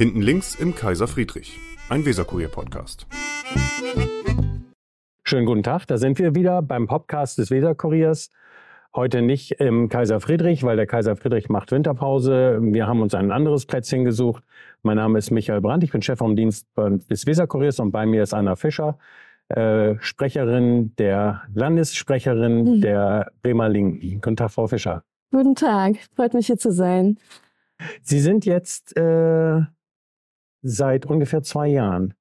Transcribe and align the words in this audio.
Hinten 0.00 0.22
links 0.22 0.54
im 0.54 0.74
Kaiser 0.74 1.06
Friedrich, 1.06 1.58
ein 1.90 2.06
Weserkurier-Podcast. 2.06 3.06
Schönen 5.24 5.44
guten 5.44 5.62
Tag, 5.62 5.84
da 5.88 5.98
sind 5.98 6.18
wir 6.18 6.34
wieder 6.34 6.62
beim 6.62 6.86
Podcast 6.86 7.36
des 7.36 7.50
Weserkuriers. 7.50 8.30
Heute 8.94 9.20
nicht 9.20 9.60
im 9.60 9.90
Kaiser 9.90 10.20
Friedrich, 10.20 10.62
weil 10.62 10.78
der 10.78 10.86
Kaiser 10.86 11.16
Friedrich 11.16 11.50
macht 11.50 11.70
Winterpause. 11.70 12.60
Wir 12.62 12.86
haben 12.86 13.02
uns 13.02 13.14
ein 13.14 13.30
anderes 13.30 13.66
Plätzchen 13.66 14.06
gesucht. 14.06 14.42
Mein 14.82 14.96
Name 14.96 15.18
ist 15.18 15.30
Michael 15.32 15.60
Brandt, 15.60 15.84
ich 15.84 15.92
bin 15.92 16.00
Chef 16.00 16.18
vom 16.18 16.34
Dienst 16.34 16.66
des 16.78 17.26
Weserkuriers 17.26 17.78
und 17.78 17.90
bei 17.90 18.06
mir 18.06 18.22
ist 18.22 18.32
Anna 18.32 18.56
Fischer, 18.56 18.98
äh, 19.50 19.96
Sprecherin 20.00 20.96
der 20.96 21.42
Landessprecherin 21.52 22.76
mhm. 22.76 22.80
der 22.80 23.32
Bremer 23.42 23.68
Linken. 23.68 24.22
Guten 24.22 24.36
Tag, 24.36 24.50
Frau 24.50 24.66
Fischer. 24.66 25.02
Guten 25.30 25.54
Tag, 25.54 25.96
freut 26.16 26.32
mich 26.32 26.46
hier 26.46 26.56
zu 26.56 26.72
sein. 26.72 27.18
Sie 28.00 28.20
sind 28.20 28.46
jetzt 28.46 28.96
äh, 28.96 29.60
seit 30.62 31.06
ungefähr 31.06 31.42
zwei 31.42 31.68
Jahren 31.68 32.14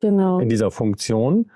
genau. 0.00 0.38
in 0.38 0.48
dieser 0.48 0.70
Funktion 0.70 1.50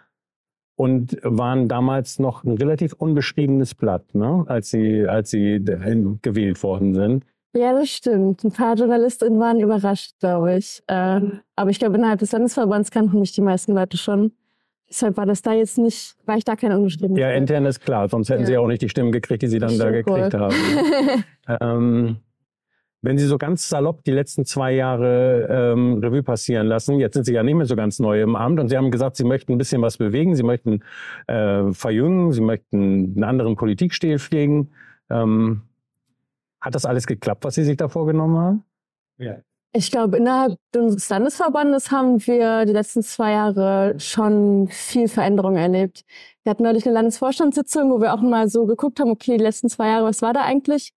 und 0.76 1.18
waren 1.22 1.68
damals 1.68 2.18
noch 2.18 2.44
ein 2.44 2.56
relativ 2.56 2.92
unbeschriebenes 2.94 3.74
Blatt, 3.74 4.14
ne? 4.14 4.44
als 4.48 4.70
sie, 4.70 5.06
als 5.06 5.30
sie 5.30 5.64
gewählt 6.22 6.62
worden 6.62 6.94
sind. 6.94 7.24
Ja, 7.56 7.72
das 7.72 7.88
stimmt. 7.88 8.42
Ein 8.42 8.50
paar 8.50 8.74
Journalistinnen 8.74 9.38
waren 9.38 9.60
überrascht, 9.60 10.18
glaube 10.18 10.56
ich. 10.56 10.82
Äh, 10.88 11.20
aber 11.54 11.70
ich 11.70 11.78
glaube, 11.78 11.96
innerhalb 11.96 12.18
des 12.18 12.32
Landesverbands 12.32 12.90
kannten 12.90 13.20
mich 13.20 13.30
die 13.32 13.42
meisten 13.42 13.74
Leute 13.74 13.96
schon. 13.96 14.32
Deshalb 14.88 15.16
war 15.16 15.26
das 15.26 15.40
da 15.40 15.52
jetzt 15.52 15.78
nicht, 15.78 16.16
war 16.26 16.36
ich 16.36 16.44
da 16.44 16.56
kein 16.56 16.72
unbeschriebenes 16.72 17.20
Ja, 17.20 17.30
intern 17.30 17.64
ist 17.64 17.80
klar, 17.80 18.08
sonst 18.08 18.28
hätten 18.28 18.42
ja. 18.42 18.46
sie 18.46 18.58
auch 18.58 18.66
nicht 18.66 18.82
die 18.82 18.88
Stimmen 18.88 19.12
gekriegt, 19.12 19.42
die 19.42 19.48
sie 19.48 19.58
dann 19.58 19.78
da 19.78 19.90
gekriegt 19.90 20.34
haben. 20.34 20.54
ähm, 21.60 22.16
wenn 23.04 23.18
Sie 23.18 23.26
so 23.26 23.36
ganz 23.36 23.68
salopp 23.68 24.02
die 24.04 24.12
letzten 24.12 24.46
zwei 24.46 24.72
Jahre 24.72 25.46
ähm, 25.50 25.98
Revue 26.02 26.22
passieren 26.22 26.66
lassen, 26.66 26.98
jetzt 26.98 27.12
sind 27.12 27.24
Sie 27.24 27.34
ja 27.34 27.42
nicht 27.42 27.54
mehr 27.54 27.66
so 27.66 27.76
ganz 27.76 27.98
neu 27.98 28.22
im 28.22 28.34
Amt 28.34 28.58
und 28.60 28.70
Sie 28.70 28.78
haben 28.78 28.90
gesagt, 28.90 29.16
Sie 29.16 29.24
möchten 29.24 29.52
ein 29.52 29.58
bisschen 29.58 29.82
was 29.82 29.98
bewegen, 29.98 30.34
Sie 30.34 30.42
möchten 30.42 30.82
äh, 31.26 31.70
verjüngen, 31.72 32.32
Sie 32.32 32.40
möchten 32.40 33.12
einen 33.14 33.24
anderen 33.24 33.56
Politikstil 33.56 34.18
pflegen. 34.18 34.70
Ähm, 35.10 35.62
hat 36.62 36.74
das 36.74 36.86
alles 36.86 37.06
geklappt, 37.06 37.44
was 37.44 37.56
Sie 37.56 37.64
sich 37.64 37.76
da 37.76 37.88
vorgenommen 37.88 38.38
haben? 38.38 38.64
Ja. 39.18 39.36
Ich 39.74 39.90
glaube, 39.90 40.16
innerhalb 40.16 40.58
des 40.72 41.08
Landesverbandes 41.10 41.90
haben 41.90 42.26
wir 42.26 42.64
die 42.64 42.72
letzten 42.72 43.02
zwei 43.02 43.32
Jahre 43.32 43.96
schon 43.98 44.68
viel 44.68 45.08
Veränderung 45.08 45.56
erlebt. 45.56 46.04
Wir 46.42 46.50
hatten 46.50 46.62
neulich 46.62 46.86
eine 46.86 46.94
Landesvorstandssitzung, 46.94 47.90
wo 47.90 48.00
wir 48.00 48.14
auch 48.14 48.22
mal 48.22 48.48
so 48.48 48.64
geguckt 48.64 48.98
haben, 48.98 49.10
okay, 49.10 49.36
die 49.36 49.42
letzten 49.42 49.68
zwei 49.68 49.88
Jahre, 49.88 50.06
was 50.06 50.22
war 50.22 50.32
da 50.32 50.42
eigentlich? 50.42 50.94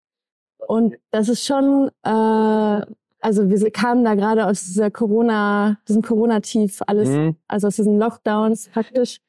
Und 0.67 0.97
das 1.11 1.29
ist 1.29 1.45
schon, 1.45 1.89
äh, 2.03 2.09
also 2.09 3.49
wir 3.49 3.71
kamen 3.71 4.03
da 4.03 4.15
gerade 4.15 4.45
aus 4.45 4.65
dieser 4.65 4.91
Corona, 4.91 5.77
diesem 5.87 6.01
Corona-Tief, 6.01 6.81
alles, 6.85 7.09
mhm. 7.09 7.35
also 7.47 7.67
aus 7.67 7.77
diesen 7.77 7.97
Lockdowns 7.97 8.69
praktisch. 8.69 9.19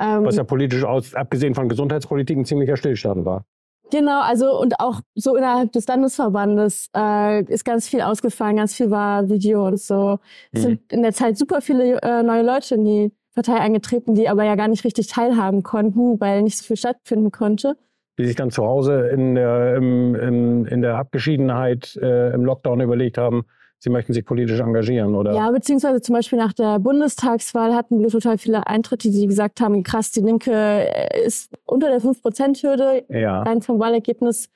Ähm, 0.00 0.24
Was 0.24 0.36
ja 0.36 0.44
politisch 0.44 0.84
aus, 0.84 1.14
abgesehen 1.14 1.54
von 1.54 1.68
Gesundheitspolitik, 1.68 2.38
ein 2.38 2.46
ziemlicher 2.46 2.78
Stillstand 2.78 3.26
war. 3.26 3.44
Genau, 3.90 4.20
also 4.20 4.58
und 4.58 4.80
auch 4.80 5.00
so 5.14 5.36
innerhalb 5.36 5.72
des 5.72 5.86
Landesverbandes 5.86 6.88
äh, 6.96 7.44
ist 7.44 7.64
ganz 7.64 7.86
viel 7.86 8.00
ausgefallen, 8.00 8.56
ganz 8.56 8.74
viel 8.74 8.90
war 8.90 9.28
Video 9.28 9.66
und 9.66 9.80
so. 9.80 10.18
Es 10.52 10.60
mhm. 10.60 10.66
sind 10.66 10.92
in 10.92 11.02
der 11.02 11.12
Zeit 11.12 11.36
super 11.36 11.60
viele 11.60 12.00
äh, 12.00 12.22
neue 12.22 12.42
Leute 12.42 12.76
in 12.76 12.84
die 12.84 13.12
Partei 13.34 13.56
eingetreten, 13.60 14.14
die 14.14 14.28
aber 14.28 14.44
ja 14.44 14.54
gar 14.56 14.68
nicht 14.68 14.84
richtig 14.84 15.06
teilhaben 15.06 15.62
konnten, 15.62 16.18
weil 16.18 16.42
nicht 16.42 16.58
so 16.58 16.64
viel 16.64 16.76
stattfinden 16.76 17.30
konnte 17.30 17.76
die 18.18 18.26
sich 18.26 18.36
dann 18.36 18.50
zu 18.50 18.64
Hause 18.64 19.08
in 19.08 19.34
der, 19.34 19.76
im, 19.76 20.14
im, 20.14 20.66
in 20.66 20.82
der 20.82 20.96
Abgeschiedenheit 20.96 21.96
äh, 22.02 22.34
im 22.34 22.44
Lockdown 22.44 22.80
überlegt 22.80 23.16
haben, 23.16 23.44
sie 23.78 23.90
möchten 23.90 24.12
sich 24.12 24.24
politisch 24.24 24.58
engagieren, 24.60 25.14
oder? 25.14 25.32
Ja, 25.34 25.50
beziehungsweise 25.50 26.00
zum 26.00 26.14
Beispiel 26.14 26.38
nach 26.38 26.52
der 26.52 26.80
Bundestagswahl 26.80 27.74
hatten 27.74 28.00
wir 28.00 28.08
total 28.08 28.36
viele 28.36 28.66
Eintritte, 28.66 29.10
die 29.10 29.26
gesagt 29.26 29.60
haben, 29.60 29.82
krass, 29.84 30.10
die 30.10 30.20
Linke 30.20 30.52
äh, 30.52 31.24
ist 31.24 31.54
unter 31.64 31.88
der 31.88 32.00
5%-Hürde, 32.00 33.04
ja. 33.08 33.42
rein 33.42 33.62
vom 33.62 33.78
Wahlergebnis. 33.78 34.48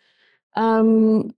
Ähm, 0.56 1.32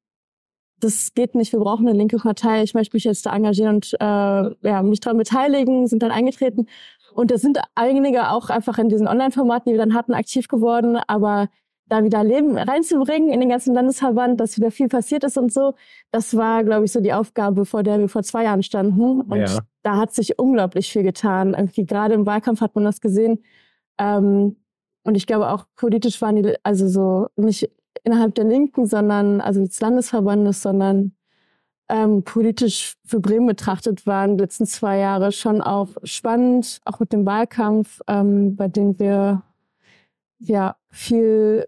das 0.80 1.14
geht 1.14 1.34
nicht, 1.34 1.52
wir 1.52 1.60
brauchen 1.60 1.86
eine 1.86 1.96
linke 1.96 2.16
Partei, 2.16 2.62
ich 2.62 2.74
möchte 2.74 2.96
mich 2.96 3.04
jetzt 3.04 3.26
da 3.26 3.34
engagieren 3.34 3.76
und 3.76 3.94
äh, 3.94 4.68
ja, 4.68 4.82
mich 4.82 5.00
daran 5.00 5.18
beteiligen, 5.18 5.86
sind 5.86 6.02
dann 6.02 6.10
eingetreten. 6.10 6.66
Und 7.14 7.30
da 7.30 7.38
sind 7.38 7.60
einige 7.74 8.30
auch 8.30 8.50
einfach 8.50 8.78
in 8.78 8.88
diesen 8.88 9.06
Online-Formaten, 9.06 9.70
die 9.70 9.78
wir 9.78 9.84
dann 9.84 9.94
hatten, 9.94 10.14
aktiv 10.14 10.48
geworden, 10.48 10.98
aber 11.06 11.48
da 11.86 12.02
wieder 12.02 12.24
Leben 12.24 12.56
reinzubringen 12.56 13.30
in 13.30 13.40
den 13.40 13.48
ganzen 13.48 13.74
Landesverband, 13.74 14.40
dass 14.40 14.56
wieder 14.56 14.70
viel 14.70 14.88
passiert 14.88 15.24
ist 15.24 15.36
und 15.36 15.52
so. 15.52 15.74
Das 16.10 16.36
war, 16.36 16.64
glaube 16.64 16.84
ich, 16.86 16.92
so 16.92 17.00
die 17.00 17.12
Aufgabe, 17.12 17.66
vor 17.66 17.82
der 17.82 17.98
wir 17.98 18.08
vor 18.08 18.22
zwei 18.22 18.44
Jahren 18.44 18.62
standen. 18.62 19.20
Und 19.20 19.38
ja. 19.38 19.58
da 19.82 19.96
hat 19.96 20.14
sich 20.14 20.38
unglaublich 20.38 20.90
viel 20.90 21.02
getan. 21.02 21.54
Irgendwie 21.54 21.84
gerade 21.84 22.14
im 22.14 22.26
Wahlkampf 22.26 22.60
hat 22.60 22.74
man 22.74 22.84
das 22.84 23.00
gesehen. 23.00 23.44
Ähm, 23.98 24.56
und 25.04 25.16
ich 25.16 25.26
glaube 25.26 25.50
auch 25.50 25.66
politisch 25.76 26.20
waren 26.22 26.36
die, 26.36 26.54
also 26.62 26.88
so 26.88 27.28
nicht 27.36 27.70
innerhalb 28.02 28.34
der 28.34 28.44
Linken, 28.44 28.86
sondern 28.86 29.40
also 29.40 29.64
des 29.64 29.78
Landesverbandes, 29.80 30.62
sondern 30.62 31.12
ähm, 31.90 32.24
politisch 32.24 32.94
für 33.04 33.20
Bremen 33.20 33.46
betrachtet 33.46 34.06
waren 34.06 34.38
die 34.38 34.42
letzten 34.42 34.64
zwei 34.66 34.98
Jahre 34.98 35.32
schon 35.32 35.60
auch 35.60 35.88
spannend, 36.02 36.80
auch 36.86 36.98
mit 36.98 37.12
dem 37.12 37.26
Wahlkampf, 37.26 38.00
ähm, 38.08 38.56
bei 38.56 38.68
dem 38.68 38.98
wir 38.98 39.42
ja 40.38 40.76
viel 40.90 41.66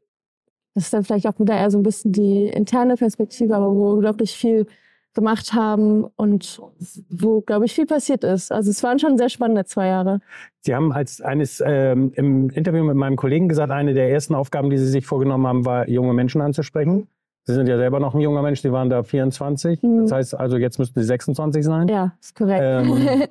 das 0.77 0.85
ist 0.85 0.93
dann 0.93 1.05
vielleicht 1.05 1.27
auch 1.27 1.41
wieder 1.41 1.55
eher 1.57 1.71
so 1.71 1.79
ein 1.79 1.83
bisschen 1.83 2.13
die 2.13 2.49
interne 2.49 2.97
Perspektive, 2.97 3.57
aber 3.57 3.75
wo 3.75 3.87
wir 3.87 3.93
unglaublich 3.95 4.37
viel 4.37 4.67
gemacht 5.15 5.55
haben 5.55 6.05
und 6.17 6.61
wo, 7.09 7.41
glaube 7.41 7.65
ich, 7.65 7.75
viel 7.75 7.87
passiert 7.87 8.25
ist. 8.25 8.53
Also 8.53 8.71
es 8.71 8.83
waren 8.83 8.99
schon 8.99 9.17
sehr 9.17 9.31
spannende 9.31 9.65
zwei 9.65 9.87
Jahre. 9.87 10.21
Sie 10.61 10.75
haben 10.75 10.93
als 10.93 11.23
eines 11.23 11.63
ähm, 11.65 12.13
im 12.15 12.51
Interview 12.51 12.85
mit 12.85 12.95
meinem 12.95 13.17
Kollegen 13.17 13.49
gesagt, 13.49 13.73
eine 13.73 13.95
der 13.95 14.11
ersten 14.11 14.35
Aufgaben, 14.35 14.69
die 14.69 14.77
Sie 14.77 14.87
sich 14.87 15.07
vorgenommen 15.07 15.47
haben, 15.47 15.65
war, 15.65 15.89
junge 15.89 16.13
Menschen 16.13 16.43
anzusprechen. 16.43 17.09
Sie 17.45 17.55
sind 17.55 17.69
ja 17.69 17.79
selber 17.79 17.99
noch 17.99 18.15
ein 18.15 18.21
junger 18.21 18.43
Mensch, 18.43 18.61
Sie 18.61 18.71
waren 18.71 18.91
da 18.91 19.03
24. 19.03 19.83
Mhm. 19.83 20.03
Das 20.03 20.13
heißt 20.13 20.35
also, 20.35 20.59
jetzt 20.59 20.79
müssten 20.79 21.01
Sie 21.01 21.07
26 21.07 21.65
sein. 21.65 21.89
Ja, 21.89 22.13
ist 22.21 22.37
korrekt. 22.37 22.61
Ähm, 22.63 23.23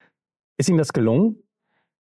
ist 0.58 0.68
Ihnen 0.68 0.78
das 0.78 0.92
gelungen? 0.92 1.36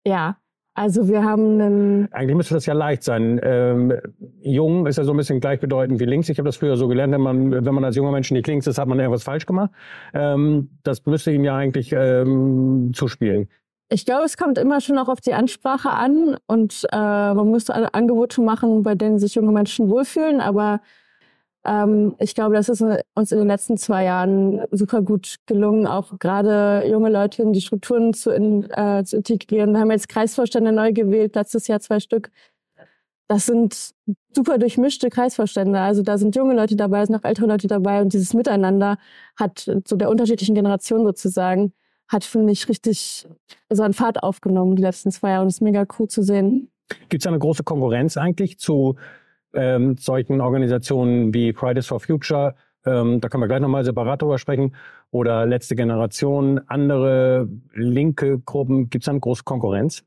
Ja, 0.05 0.37
also 0.81 1.09
wir 1.09 1.23
haben 1.23 1.61
einen. 1.61 2.09
Eigentlich 2.11 2.37
müsste 2.37 2.55
das 2.55 2.65
ja 2.65 2.73
leicht 2.73 3.03
sein. 3.03 3.39
Ähm, 3.43 3.93
jung 4.41 4.87
ist 4.87 4.97
ja 4.97 5.05
so 5.05 5.13
ein 5.13 5.17
bisschen 5.19 5.39
gleichbedeutend 5.39 6.01
wie 6.01 6.07
links. 6.07 6.31
Ich 6.31 6.39
habe 6.39 6.49
das 6.49 6.57
früher 6.57 6.79
so 6.79 6.89
gelernt, 6.89 7.13
wenn 7.13 7.21
man, 7.21 7.51
wenn 7.67 7.75
man 7.75 7.85
als 7.85 7.97
junger 7.97 8.13
Mensch 8.13 8.31
nicht 8.31 8.47
links 8.47 8.67
ist, 8.67 8.79
hat 8.79 8.89
man 8.89 8.99
irgendwas 8.99 9.23
falsch 9.23 9.45
gemacht. 9.45 9.71
Ähm, 10.15 10.71
das 10.83 11.05
müsste 11.05 11.33
ihm 11.33 11.45
ja 11.45 11.55
eigentlich 11.55 11.93
ähm, 11.93 12.93
zuspielen. 12.95 13.51
Ich 13.91 14.07
glaube, 14.07 14.25
es 14.25 14.39
kommt 14.39 14.57
immer 14.57 14.81
schon 14.81 14.97
auch 14.97 15.09
auf 15.09 15.21
die 15.21 15.35
Ansprache 15.35 15.91
an 15.91 16.39
und 16.47 16.87
äh, 16.91 16.97
man 16.97 17.49
muss 17.49 17.69
Angebote 17.69 18.41
machen, 18.41 18.83
bei 18.83 18.95
denen 18.95 19.19
sich 19.19 19.35
junge 19.35 19.53
Menschen 19.53 19.91
wohlfühlen. 19.91 20.41
Aber 20.41 20.81
ähm, 21.65 22.15
ich 22.19 22.35
glaube, 22.35 22.55
das 22.55 22.69
ist 22.69 22.83
uns 23.15 23.33
in 23.33 23.39
den 23.39 23.49
letzten 23.49 23.77
zwei 23.77 24.05
Jahren 24.05 24.63
super 24.71 25.03
gut 25.03 25.37
gelungen, 25.47 25.87
auch 25.87 26.19
gerade 26.19 26.85
junge 26.89 27.11
Leute 27.11 27.43
in 27.43 27.53
die 27.53 27.61
Strukturen 27.61 28.15
zu, 28.15 28.31
in, 28.31 28.69
äh, 28.71 29.05
zu 29.05 29.19
integrieren. 29.19 29.73
Wir 29.73 29.81
haben 29.81 29.91
jetzt 29.91 30.09
Kreisvorstände 30.09 30.73
neu 30.73 30.93
gewählt, 30.93 31.35
letztes 31.35 31.67
Jahr 31.67 31.81
zwei 31.81 32.01
Stück. 32.01 32.31
Das 33.29 33.47
sind 33.47 33.91
super 34.35 34.59
durchmischte 34.59 35.11
Kreisvorstände. 35.11 35.79
Also 35.79 36.03
da 36.03 36.19
sind 36.19 36.35
junge 36.35 36.55
Leute 36.55 36.77
dabei, 36.77 37.05
sind 37.05 37.15
auch 37.15 37.29
ältere 37.29 37.47
Leute 37.47 37.69
dabei 37.69 38.01
und 38.01 38.13
dieses 38.13 38.35
Miteinander 38.35 38.97
hat 39.37 39.71
so 39.87 39.97
der 39.97 40.11
unterschiedlichen 40.11 40.55
Generationen 40.55 41.05
sozusagen 41.05 41.73
hat, 42.09 42.25
finde 42.25 42.53
ich, 42.53 42.69
richtig 42.69 43.29
so 43.69 43.83
einen 43.83 43.95
Fahrt 43.95 44.23
aufgenommen 44.23 44.75
die 44.75 44.83
letzten 44.83 45.13
zwei 45.13 45.31
Jahre 45.31 45.43
und 45.43 45.49
es 45.49 45.57
ist 45.57 45.61
mega 45.61 45.87
cool 45.99 46.09
zu 46.09 46.23
sehen. 46.23 46.71
Gibt 47.09 47.23
es 47.23 47.27
eine 47.27 47.39
große 47.39 47.63
Konkurrenz 47.63 48.17
eigentlich 48.17 48.59
zu 48.59 48.97
ähm, 49.55 49.97
solchen 49.99 50.41
Organisationen 50.41 51.35
wie 51.35 51.53
Fridays 51.53 51.87
for 51.87 52.01
Future, 52.01 52.55
ähm, 52.85 53.21
da 53.21 53.29
können 53.29 53.43
wir 53.43 53.49
gleich 53.49 53.61
nochmal 53.61 53.85
separat 53.85 54.23
drüber 54.23 54.39
sprechen, 54.39 54.75
oder 55.11 55.45
Letzte 55.47 55.75
Generation, 55.75 56.61
andere 56.69 57.49
linke 57.75 58.39
Gruppen, 58.39 58.91
gibt 58.91 59.05
es 59.05 59.09
eine 59.09 59.21
große 59.21 59.43
Konkurrenz? 59.45 60.05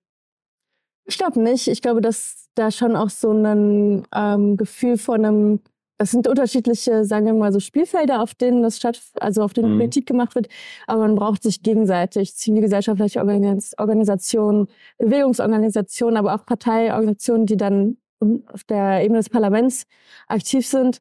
Ich 1.06 1.18
glaube 1.18 1.42
nicht. 1.42 1.68
Ich 1.68 1.82
glaube, 1.82 2.02
dass 2.02 2.48
da 2.56 2.72
schon 2.72 2.96
auch 2.96 3.10
so 3.10 3.32
ein 3.32 4.04
ähm, 4.16 4.58
Gefühl 4.58 4.98
von 4.98 5.26
einem, 5.26 5.60
das 5.98 6.12
sind 6.12 6.28
unterschiedliche, 6.28 7.04
sagen 7.04 7.26
wir 7.26 7.34
mal, 7.34 7.52
so 7.52 7.60
Spielfelder, 7.60 8.22
auf 8.22 8.34
denen 8.34 8.64
das 8.64 8.78
statt, 8.78 9.02
also 9.20 9.44
auf 9.44 9.54
denen 9.54 9.74
mhm. 9.74 9.80
Politik 9.80 10.06
gemacht 10.08 10.36
wird, 10.36 10.48
aber 10.88 11.02
man 11.02 11.16
braucht 11.16 11.44
sich 11.44 11.62
gegenseitig, 11.62 12.36
zivilgesellschaftliche 12.36 13.20
Organisationen, 13.20 14.68
Bewegungsorganisationen, 14.98 16.18
aber 16.18 16.36
auch 16.36 16.46
Parteiorganisationen, 16.46 17.46
die 17.46 17.58
dann 17.58 17.98
auf 18.52 18.64
der 18.64 19.04
Ebene 19.04 19.20
des 19.20 19.30
Parlaments 19.30 19.86
aktiv 20.28 20.68
sind, 20.68 21.00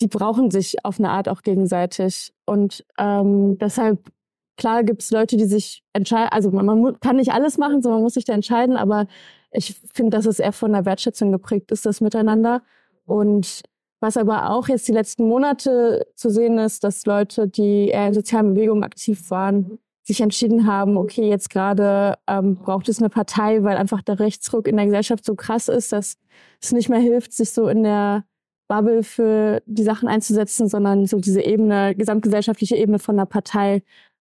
die 0.00 0.08
brauchen 0.08 0.50
sich 0.50 0.84
auf 0.84 0.98
eine 0.98 1.10
Art 1.10 1.28
auch 1.28 1.42
gegenseitig. 1.42 2.32
Und 2.46 2.84
ähm, 2.98 3.58
deshalb, 3.58 4.10
klar 4.56 4.84
gibt 4.84 5.02
es 5.02 5.10
Leute, 5.10 5.36
die 5.36 5.46
sich 5.46 5.82
entscheiden, 5.92 6.30
also 6.30 6.50
man, 6.50 6.66
man, 6.66 7.00
kann 7.00 7.16
nicht 7.16 7.32
alles 7.32 7.58
machen, 7.58 7.82
sondern 7.82 7.98
man 7.98 8.04
muss 8.04 8.14
sich 8.14 8.24
da 8.24 8.32
entscheiden, 8.32 8.76
aber 8.76 9.06
ich 9.50 9.76
finde, 9.92 10.16
dass 10.16 10.26
es 10.26 10.40
eher 10.40 10.52
von 10.52 10.72
der 10.72 10.84
Wertschätzung 10.84 11.32
geprägt 11.32 11.70
ist, 11.70 11.86
das 11.86 12.00
Miteinander. 12.00 12.62
Und 13.06 13.62
Was 14.00 14.16
aber 14.16 14.50
auch 14.50 14.68
jetzt 14.68 14.86
die 14.88 14.92
letzten 14.92 15.28
Monate 15.28 16.06
zu 16.14 16.28
sehen 16.28 16.58
ist, 16.58 16.84
dass 16.84 17.06
Leute, 17.06 17.48
die 17.48 17.88
eher 17.88 18.08
in 18.08 18.14
sozialen 18.14 18.54
Bewegungen 18.54 18.84
aktiv 18.84 19.30
waren, 19.30 19.78
sich 20.06 20.20
entschieden 20.20 20.66
haben, 20.66 20.96
okay, 20.96 21.28
jetzt 21.28 21.50
gerade 21.50 22.16
ähm, 22.28 22.56
braucht 22.56 22.88
es 22.88 22.98
eine 22.98 23.08
Partei, 23.08 23.62
weil 23.62 23.76
einfach 23.76 24.02
der 24.02 24.20
Rechtsruck 24.20 24.68
in 24.68 24.76
der 24.76 24.84
Gesellschaft 24.84 25.24
so 25.24 25.34
krass 25.34 25.68
ist, 25.68 25.92
dass 25.92 26.18
es 26.60 26.72
nicht 26.72 26.90
mehr 26.90 27.00
hilft, 27.00 27.32
sich 27.32 27.50
so 27.50 27.68
in 27.68 27.82
der 27.82 28.24
Bubble 28.68 29.02
für 29.02 29.62
die 29.66 29.82
Sachen 29.82 30.08
einzusetzen, 30.08 30.68
sondern 30.68 31.06
so 31.06 31.18
diese 31.18 31.42
Ebene, 31.42 31.94
gesamtgesellschaftliche 31.94 32.76
Ebene 32.76 32.98
von 32.98 33.16
der 33.16 33.26
Partei, 33.26 33.82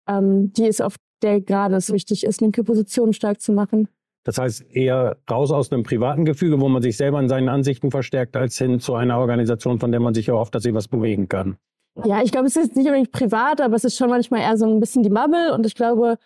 ähm, 0.07 0.51
die 0.53 0.65
ist 0.65 0.81
auf 0.81 0.95
der 1.21 1.41
gerade 1.41 1.75
es 1.75 1.91
wichtig 1.91 2.23
ist, 2.23 2.41
linke 2.41 2.63
Positionen 2.63 3.13
stark 3.13 3.41
zu 3.41 3.51
machen. 3.51 3.87
Das 4.23 4.37
heißt 4.37 4.65
eher 4.71 5.17
raus 5.29 5.51
aus 5.51 5.71
einem 5.71 5.83
privaten 5.83 6.25
Gefüge, 6.25 6.59
wo 6.59 6.67
man 6.67 6.81
sich 6.81 6.97
selber 6.97 7.19
in 7.19 7.29
seinen 7.29 7.49
Ansichten 7.49 7.91
verstärkt, 7.91 8.35
als 8.35 8.57
hin 8.57 8.79
zu 8.79 8.93
einer 8.93 9.17
Organisation, 9.19 9.79
von 9.79 9.91
der 9.91 10.01
man 10.01 10.13
sich 10.13 10.27
erhofft, 10.27 10.53
dass 10.53 10.63
sie 10.63 10.73
was 10.73 10.87
bewegen 10.87 11.29
kann. 11.29 11.57
Ja, 12.05 12.21
ich 12.21 12.31
glaube, 12.31 12.47
es 12.47 12.55
ist 12.55 12.75
nicht 12.75 12.85
unbedingt 12.85 13.11
privat, 13.11 13.61
aber 13.61 13.75
es 13.75 13.83
ist 13.83 13.97
schon 13.97 14.09
manchmal 14.09 14.41
eher 14.41 14.57
so 14.57 14.65
ein 14.65 14.79
bisschen 14.79 15.03
die 15.03 15.09
Bubble. 15.09 15.53
Und 15.53 15.65
ich 15.65 15.75
glaube, 15.75 16.17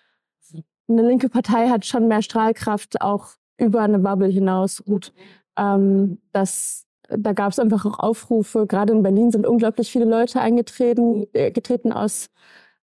eine 0.88 1.07
linke 1.07 1.29
Partei 1.29 1.69
hat 1.69 1.85
schon 1.85 2.07
mehr 2.07 2.21
Strahlkraft 2.21 3.01
auch 3.01 3.29
über 3.57 3.81
eine 3.81 4.00
Bubble 4.00 4.27
hinaus. 4.27 4.83
Gut, 4.83 5.13
ähm, 5.57 6.19
das, 6.33 6.85
da 7.09 7.33
gab 7.33 7.51
es 7.51 7.59
einfach 7.59 7.85
auch 7.85 8.00
Aufrufe. 8.00 8.68
Gerade 8.68 8.94
in 8.94 9.03
Berlin 9.03 9.31
sind 9.31 9.47
unglaublich 9.47 9.91
viele 9.91 10.06
Leute 10.06 10.41
eingetreten, 10.41 11.27
äh, 11.33 11.51
getreten 11.51 11.91
aus 11.94 12.29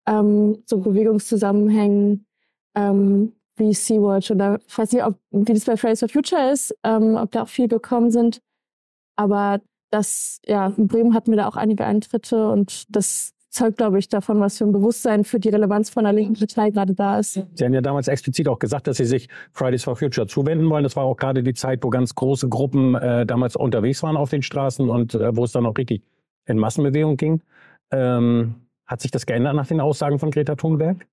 ähm, 0.05 0.63
so 0.65 0.79
Bewegungszusammenhängen 0.79 2.27
ähm, 2.75 3.33
wie 3.57 3.73
Sea-Watch 3.73 4.31
oder 4.31 4.59
ich 4.67 4.77
weiß 4.77 4.91
nicht, 4.91 5.05
ob, 5.05 5.15
wie 5.31 5.53
das 5.53 5.65
bei 5.65 5.77
Fridays 5.77 6.01
for 6.01 6.09
Future 6.09 6.51
ist, 6.51 6.75
ähm, 6.83 7.15
ob 7.15 7.31
da 7.31 7.43
auch 7.43 7.47
viele 7.47 7.69
gekommen 7.69 8.11
sind. 8.11 8.41
Aber 9.15 9.61
das, 9.95 10.41
ja, 10.45 10.73
in 10.77 10.87
Bremen 10.87 11.13
hatten 11.13 11.31
wir 11.31 11.37
da 11.37 11.47
auch 11.47 11.55
einige 11.55 11.85
Eintritte 11.85 12.49
und 12.49 12.83
das 12.93 13.31
zeugt, 13.49 13.77
glaube 13.77 13.97
ich, 13.97 14.09
davon, 14.09 14.41
was 14.41 14.57
für 14.57 14.65
ein 14.65 14.73
Bewusstsein 14.73 15.23
für 15.23 15.39
die 15.39 15.47
Relevanz 15.47 15.89
von 15.89 16.03
der 16.03 16.11
linken 16.11 16.33
Partei 16.33 16.69
gerade 16.71 16.93
da 16.93 17.19
ist. 17.19 17.41
Sie 17.53 17.63
haben 17.63 17.73
ja 17.73 17.79
damals 17.79 18.09
explizit 18.09 18.49
auch 18.49 18.59
gesagt, 18.59 18.87
dass 18.87 18.97
Sie 18.97 19.05
sich 19.05 19.29
Fridays 19.53 19.85
for 19.85 19.95
Future 19.95 20.27
zuwenden 20.27 20.69
wollen. 20.69 20.83
Das 20.83 20.97
war 20.97 21.05
auch 21.05 21.15
gerade 21.15 21.41
die 21.41 21.53
Zeit, 21.53 21.81
wo 21.83 21.89
ganz 21.89 22.13
große 22.13 22.49
Gruppen 22.49 22.95
äh, 22.95 23.25
damals 23.25 23.55
unterwegs 23.55 24.03
waren 24.03 24.17
auf 24.17 24.29
den 24.29 24.41
Straßen 24.41 24.89
und 24.89 25.15
äh, 25.15 25.35
wo 25.35 25.45
es 25.45 25.53
dann 25.53 25.65
auch 25.65 25.77
richtig 25.77 26.03
in 26.45 26.57
Massenbewegung 26.57 27.15
ging. 27.15 27.41
Ähm, 27.91 28.55
hat 28.85 29.01
sich 29.01 29.11
das 29.11 29.25
geändert 29.25 29.55
nach 29.55 29.67
den 29.67 29.79
Aussagen 29.79 30.19
von 30.19 30.31
Greta 30.31 30.55
Thunberg? 30.55 31.07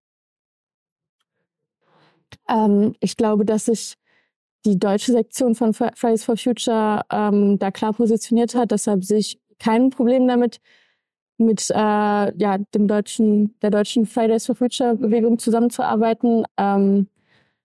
Ähm, 2.48 2.96
ich 2.98 3.16
glaube, 3.16 3.44
dass 3.44 3.66
sich 3.66 3.94
die 4.64 4.78
deutsche 4.78 5.12
Sektion 5.12 5.54
von 5.54 5.74
Fridays 5.74 6.24
for 6.24 6.36
Future 6.36 7.02
ähm, 7.10 7.58
da 7.58 7.70
klar 7.70 7.92
positioniert 7.92 8.54
hat. 8.54 8.70
Deshalb 8.70 9.04
sehe 9.04 9.18
ich 9.18 9.40
kein 9.58 9.90
Problem 9.90 10.26
damit, 10.28 10.60
mit 11.38 11.70
äh, 11.70 11.74
ja, 11.74 12.58
dem 12.74 12.86
deutschen, 12.86 13.54
der 13.60 13.70
deutschen 13.70 14.06
Fridays 14.06 14.46
for 14.46 14.54
Future 14.54 14.94
Bewegung 14.94 15.38
zusammenzuarbeiten. 15.38 16.44
Ähm, 16.56 17.08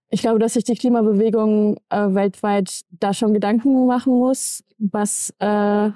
ich 0.09 0.21
glaube, 0.21 0.39
dass 0.39 0.53
sich 0.53 0.63
die 0.63 0.75
Klimabewegung 0.75 1.77
äh, 1.89 2.13
weltweit 2.13 2.81
da 2.91 3.13
schon 3.13 3.33
Gedanken 3.33 3.85
machen 3.85 4.13
muss, 4.13 4.63
was 4.77 5.33
äh, 5.39 5.91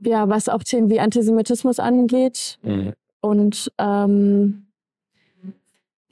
ja, 0.00 0.28
was 0.28 0.48
auch 0.48 0.62
Themen 0.62 0.90
wie 0.90 1.00
Antisemitismus 1.00 1.80
angeht. 1.80 2.58
Mhm. 2.62 2.92
Und 3.20 3.72
ähm, 3.78 4.66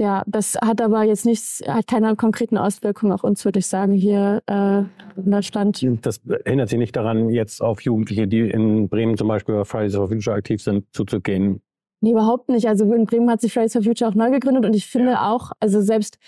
ja, 0.02 0.24
das 0.26 0.56
hat 0.56 0.80
aber 0.80 1.04
jetzt 1.04 1.24
nichts, 1.24 1.62
hat 1.64 1.86
keine 1.86 2.16
konkreten 2.16 2.58
Auswirkungen 2.58 3.12
auf 3.12 3.22
uns, 3.22 3.44
würde 3.44 3.60
ich 3.60 3.66
sagen, 3.68 3.92
hier 3.92 4.42
äh, 4.46 4.78
in 5.16 5.30
Deutschland. 5.30 5.80
Das 6.02 6.20
erinnert 6.26 6.70
sich 6.70 6.78
nicht 6.78 6.96
daran, 6.96 7.30
jetzt 7.30 7.62
auf 7.62 7.82
Jugendliche, 7.82 8.26
die 8.26 8.40
in 8.40 8.88
Bremen 8.88 9.16
zum 9.16 9.28
Beispiel 9.28 9.54
bei 9.54 9.64
Fridays 9.64 9.94
for 9.94 10.08
Future 10.08 10.34
aktiv 10.34 10.60
sind, 10.60 10.86
zuzugehen. 10.92 11.62
Nee, 12.00 12.10
überhaupt 12.10 12.48
nicht. 12.48 12.66
Also 12.66 12.92
in 12.92 13.06
Bremen 13.06 13.30
hat 13.30 13.40
sich 13.40 13.52
Fridays 13.52 13.74
for 13.74 13.82
Future 13.82 14.10
auch 14.10 14.16
neu 14.16 14.32
gegründet 14.32 14.66
und 14.66 14.74
ich 14.74 14.86
finde 14.86 15.12
ja. 15.12 15.30
auch, 15.30 15.52
also 15.60 15.80
selbst, 15.80 16.18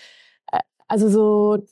äh, 0.53 0.59
also 0.87 1.09
so 1.09 1.65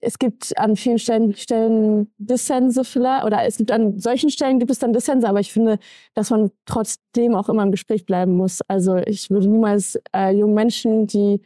es 0.00 0.18
gibt 0.18 0.56
an 0.58 0.76
vielen 0.76 0.98
Stellen, 0.98 1.34
Stellen 1.34 2.12
Dissense 2.18 2.80
oder 2.80 3.44
es 3.44 3.56
gibt 3.56 3.70
an 3.70 3.98
solchen 3.98 4.30
Stellen 4.30 4.58
gibt 4.58 4.70
es 4.70 4.78
dann 4.78 4.92
Dissense, 4.92 5.28
aber 5.28 5.40
ich 5.40 5.52
finde, 5.52 5.78
dass 6.14 6.30
man 6.30 6.50
trotzdem 6.64 7.34
auch 7.34 7.48
immer 7.48 7.62
im 7.62 7.70
Gespräch 7.70 8.06
bleiben 8.06 8.36
muss. 8.36 8.60
Also 8.68 8.96
ich 8.96 9.30
würde 9.30 9.48
niemals 9.48 9.98
äh, 10.14 10.34
jungen 10.34 10.54
Menschen, 10.54 11.06
die 11.06 11.42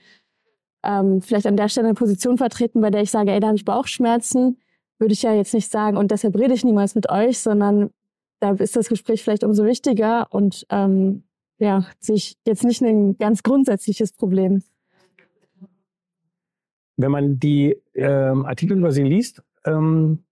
ähm, 0.85 1.21
vielleicht 1.21 1.47
an 1.47 1.57
der 1.57 1.69
Stelle 1.69 1.89
eine 1.89 1.95
Position 1.95 2.39
vertreten, 2.39 2.81
bei 2.81 2.91
der 2.91 3.03
ich 3.03 3.11
sage, 3.11 3.33
ey, 3.33 3.41
da 3.41 3.49
habe 3.49 3.57
ich 3.57 3.65
Bauchschmerzen, 3.65 4.59
würde 4.99 5.13
ich 5.13 5.23
ja 5.23 5.35
jetzt 5.35 5.55
nicht 5.55 5.71
sagen 5.71 5.97
und 5.97 6.11
deshalb 6.11 6.37
rede 6.37 6.55
ich 6.55 6.65
niemals 6.65 6.95
mit 6.95 7.11
euch, 7.11 7.39
sondern 7.39 7.91
da 8.41 8.53
ist 8.53 8.77
das 8.77 8.89
Gespräch 8.89 9.23
vielleicht 9.23 9.45
umso 9.45 9.65
wichtiger 9.65 10.29
und 10.31 10.67
ähm, 10.71 11.25
ja, 11.59 11.87
sehe 11.99 12.17
ich 12.17 12.37
jetzt 12.47 12.65
nicht 12.65 12.83
ein 12.83 13.19
ganz 13.19 13.43
grundsätzliches 13.43 14.13
Problem 14.13 14.63
wenn 16.99 17.11
man 17.11 17.39
die 17.39 17.81
ähm, 17.95 18.45
Artikel 18.45 18.77
über 18.77 18.93
sie 18.93 19.05
liest, 19.05 19.43
ähm, 19.65 20.25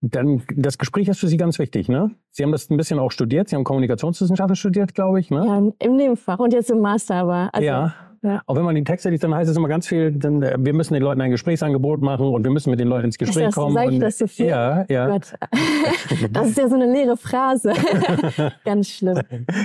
dann 0.00 0.42
das 0.54 0.76
Gespräch 0.76 1.08
ist 1.08 1.18
für 1.18 1.28
Sie 1.28 1.38
ganz 1.38 1.58
wichtig, 1.58 1.88
ne? 1.88 2.10
Sie 2.30 2.42
haben 2.42 2.52
das 2.52 2.68
ein 2.68 2.76
bisschen 2.76 2.98
auch 2.98 3.10
studiert. 3.10 3.48
Sie 3.48 3.56
haben 3.56 3.64
Kommunikationswissenschaften 3.64 4.54
studiert, 4.54 4.94
glaube 4.94 5.18
ich, 5.18 5.30
ne? 5.30 5.46
Ja, 5.46 5.86
im 5.86 5.96
Nebenfach 5.96 6.38
und 6.38 6.52
jetzt 6.52 6.70
im 6.70 6.80
Master, 6.80 7.14
aber 7.14 7.48
also, 7.54 7.66
ja. 7.66 7.94
Ja. 8.24 8.42
Auch 8.46 8.56
wenn 8.56 8.64
man 8.64 8.74
die 8.74 8.84
Texte 8.84 9.10
liest, 9.10 9.22
dann 9.22 9.34
heißt 9.34 9.50
es 9.50 9.56
immer 9.56 9.68
ganz 9.68 9.86
viel, 9.86 10.10
dann, 10.10 10.42
äh, 10.42 10.56
wir 10.58 10.72
müssen 10.72 10.94
den 10.94 11.02
Leuten 11.02 11.20
ein 11.20 11.30
Gesprächsangebot 11.30 12.00
machen 12.00 12.26
und 12.26 12.42
wir 12.42 12.50
müssen 12.50 12.70
mit 12.70 12.80
den 12.80 12.88
Leuten 12.88 13.04
ins 13.04 13.18
Gespräch 13.18 13.46
das, 13.46 13.54
kommen. 13.54 13.74
Sag 13.74 13.92
ich 13.92 13.98
das 13.98 14.16
so 14.16 14.26
viel? 14.26 14.46
Ja, 14.46 14.86
ja. 14.88 15.08
Gott. 15.08 15.34
Das 16.30 16.48
ist 16.48 16.58
ja 16.58 16.68
so 16.68 16.74
eine 16.74 16.90
leere 16.90 17.16
Phrase. 17.16 17.74
ganz 18.64 18.88
schlimm. 18.88 19.20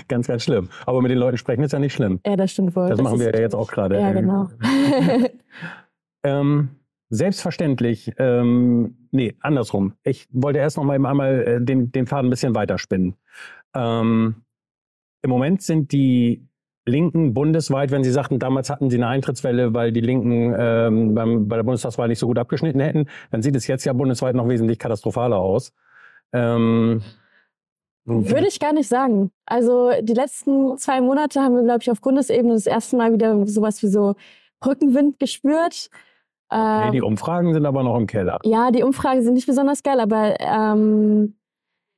Ganz, 0.08 0.28
ganz 0.28 0.44
schlimm. 0.44 0.70
Aber 0.86 1.02
mit 1.02 1.10
den 1.10 1.18
Leuten 1.18 1.38
sprechen 1.38 1.64
ist 1.64 1.72
ja 1.72 1.80
nicht 1.80 1.94
schlimm. 1.94 2.20
Ja, 2.26 2.36
das 2.36 2.52
stimmt 2.52 2.76
wohl. 2.76 2.90
Das, 2.90 2.98
das 2.98 3.04
machen 3.04 3.20
wir 3.20 3.34
ja 3.34 3.40
jetzt 3.40 3.56
auch 3.56 3.72
gerade. 3.72 4.00
Ja, 4.00 4.12
genau. 4.12 4.50
ähm, 6.24 6.70
selbstverständlich, 7.10 8.12
ähm, 8.18 8.98
nee, 9.12 9.36
andersrum. 9.40 9.94
Ich 10.04 10.28
wollte 10.32 10.60
erst 10.60 10.78
noch 10.78 10.84
mal 10.84 10.94
einmal 10.94 11.42
äh, 11.42 11.62
den, 11.62 11.92
den 11.92 12.08
Faden 12.08 12.28
ein 12.28 12.30
bisschen 12.30 12.56
weiterspinnen. 12.56 13.16
Ähm, 13.74 14.36
Im 15.22 15.30
Moment 15.30 15.62
sind 15.62 15.94
die 15.94 16.49
Linken 16.90 17.34
bundesweit, 17.34 17.92
wenn 17.92 18.04
Sie 18.04 18.12
sagten, 18.12 18.40
damals 18.40 18.70
hatten 18.70 18.90
Sie 18.90 18.98
eine 18.98 19.08
Eintrittswelle, 19.08 19.74
weil 19.74 19.92
die 19.92 20.02
Linken 20.02 20.54
ähm, 20.58 21.16
beim, 21.16 21.48
bei 21.48 21.56
der 21.56 21.64
Bundestagswahl 21.64 22.08
nicht 22.08 22.20
so 22.20 22.28
gut 22.28 22.38
abgeschnitten 22.38 22.82
hätten, 22.82 23.06
dann 23.32 23.42
sieht 23.42 23.56
es 23.56 23.68
jetzt 23.68 23.86
ja 23.86 23.94
bundesweit 23.94 24.36
noch 24.36 24.48
wesentlich 24.48 24.80
katastrophaler 24.80 25.38
aus. 25.38 25.74
Ähm, 26.34 27.02
würde 28.06 28.48
ich 28.48 28.60
gar 28.60 28.74
nicht 28.74 28.88
sagen. 28.88 29.32
Also 29.46 29.92
die 30.02 30.14
letzten 30.14 30.78
zwei 30.78 31.00
Monate 31.00 31.42
haben 31.42 31.56
wir, 31.56 31.64
glaube 31.64 31.80
ich, 31.82 31.92
auf 31.92 32.02
Bundesebene 32.02 32.54
das 32.54 32.66
erste 32.66 32.98
Mal 32.98 33.14
wieder 33.14 33.46
sowas 33.46 33.82
wie 33.84 33.88
so 33.88 34.16
Rückenwind 34.66 35.20
gespürt. 35.20 35.90
Okay, 36.50 36.88
ähm, 36.88 36.92
die 36.92 37.02
Umfragen 37.02 37.54
sind 37.54 37.66
aber 37.66 37.84
noch 37.84 37.96
im 37.96 38.08
Keller. 38.08 38.40
Ja, 38.44 38.72
die 38.72 38.84
Umfragen 38.84 39.22
sind 39.22 39.36
nicht 39.36 39.46
besonders 39.46 39.84
geil, 39.84 40.00
aber 40.00 40.40
ähm, 40.40 41.36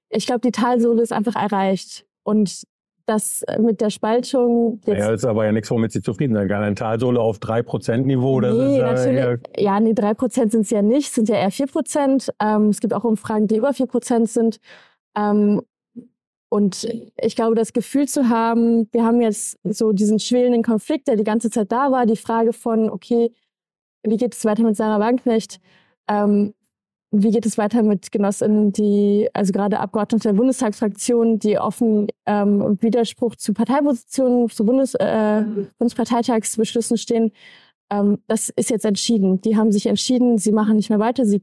ich 0.10 0.26
glaube, 0.26 0.42
die 0.42 0.52
Talsohle 0.52 1.02
ist 1.02 1.14
einfach 1.14 1.36
erreicht. 1.36 2.06
Und 2.24 2.64
das 3.12 3.44
mit 3.60 3.82
der 3.82 3.90
Spaltung. 3.90 4.82
Jetzt 4.86 4.98
ja, 4.98 5.12
ist 5.12 5.26
aber 5.26 5.46
ja 5.46 5.52
nichts, 5.52 5.70
womit 5.70 5.92
Sie 5.92 6.02
zufrieden 6.02 6.34
sein 6.34 6.48
kann. 6.48 6.64
Eine 6.64 6.76
Talsohle 6.76 7.20
auf 7.20 7.38
3%-Niveau, 7.40 8.40
das 8.42 8.56
nee, 8.56 8.78
ist 8.78 8.82
natürlich, 8.82 9.20
ja, 9.58 9.74
ja, 9.76 9.80
nee, 9.80 9.92
3% 9.92 10.52
sind 10.52 10.62
es 10.62 10.70
ja 10.70 10.82
nicht, 10.82 11.14
sind 11.14 11.30
ja 11.30 11.36
eher 11.36 11.52
4%. 11.52 12.30
Ähm, 12.42 12.70
es 12.70 12.80
gibt 12.80 12.94
auch 12.94 13.04
Umfragen, 13.04 13.48
die 13.48 13.58
über 13.58 13.72
4% 13.72 14.28
sind. 14.28 14.60
Ähm, 15.16 15.62
und 16.50 16.88
ich 17.18 17.36
glaube, 17.36 17.56
das 17.56 17.72
Gefühl 17.72 18.08
zu 18.08 18.28
haben, 18.28 18.90
wir 18.92 19.06
haben 19.06 19.22
jetzt 19.22 19.58
so 19.64 19.94
diesen 19.94 20.20
schwelenden 20.20 20.64
Konflikt, 20.64 21.08
der 21.08 21.16
die 21.16 21.24
ganze 21.24 21.50
Zeit 21.50 21.72
da 21.72 21.92
war, 21.92 22.06
die 22.06 22.18
Frage 22.18 22.52
von, 22.52 22.90
okay, 22.90 23.32
wie 24.04 24.18
geht 24.18 24.34
es 24.34 24.44
weiter 24.44 24.64
mit 24.64 24.76
Sarah 24.76 25.00
Wagenknecht? 25.00 25.60
Ähm, 26.10 26.54
wie 27.12 27.32
geht 27.32 27.46
es 27.46 27.58
weiter 27.58 27.84
mit 27.84 28.12
Genossinnen, 28.12 28.72
die, 28.72 29.30
also 29.34 29.52
gerade 29.52 29.80
Abgeordnete 29.80 30.30
der 30.30 30.34
Bundestagsfraktion, 30.34 31.40
die 31.40 31.60
offen 31.60 32.08
ähm, 32.26 32.62
im 32.62 32.82
Widerspruch 32.82 33.36
zu 33.36 33.54
Parteipositionen, 33.54 34.50
zu 34.50 34.66
Bundes, 34.66 34.96
äh, 34.96 35.44
Bundesparteitagsbeschlüssen 35.78 36.98
stehen? 36.98 37.32
Ähm, 37.90 38.20
das 38.28 38.50
ist 38.50 38.70
jetzt 38.70 38.86
entschieden. 38.86 39.42
Die 39.42 39.58
haben 39.58 39.74
sich 39.74 39.88
entschieden, 39.88 40.38
sie 40.38 40.54
machen 40.54 40.78
nicht 40.78 40.90
mehr 40.90 41.00
weiter, 41.00 41.26
sie 41.26 41.42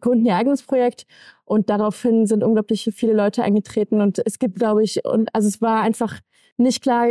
gründen 0.00 0.26
ihr 0.26 0.34
eigenes 0.34 0.62
Projekt 0.64 1.06
und 1.44 1.70
daraufhin 1.70 2.26
sind 2.26 2.42
unglaublich 2.42 2.90
viele 2.92 3.12
Leute 3.12 3.44
eingetreten 3.44 4.00
und 4.00 4.20
es 4.26 4.40
gibt, 4.40 4.56
glaube 4.58 4.82
ich, 4.82 5.04
und 5.04 5.32
also 5.32 5.46
es 5.46 5.62
war 5.62 5.82
einfach 5.82 6.18
nicht 6.56 6.82
klar, 6.82 7.08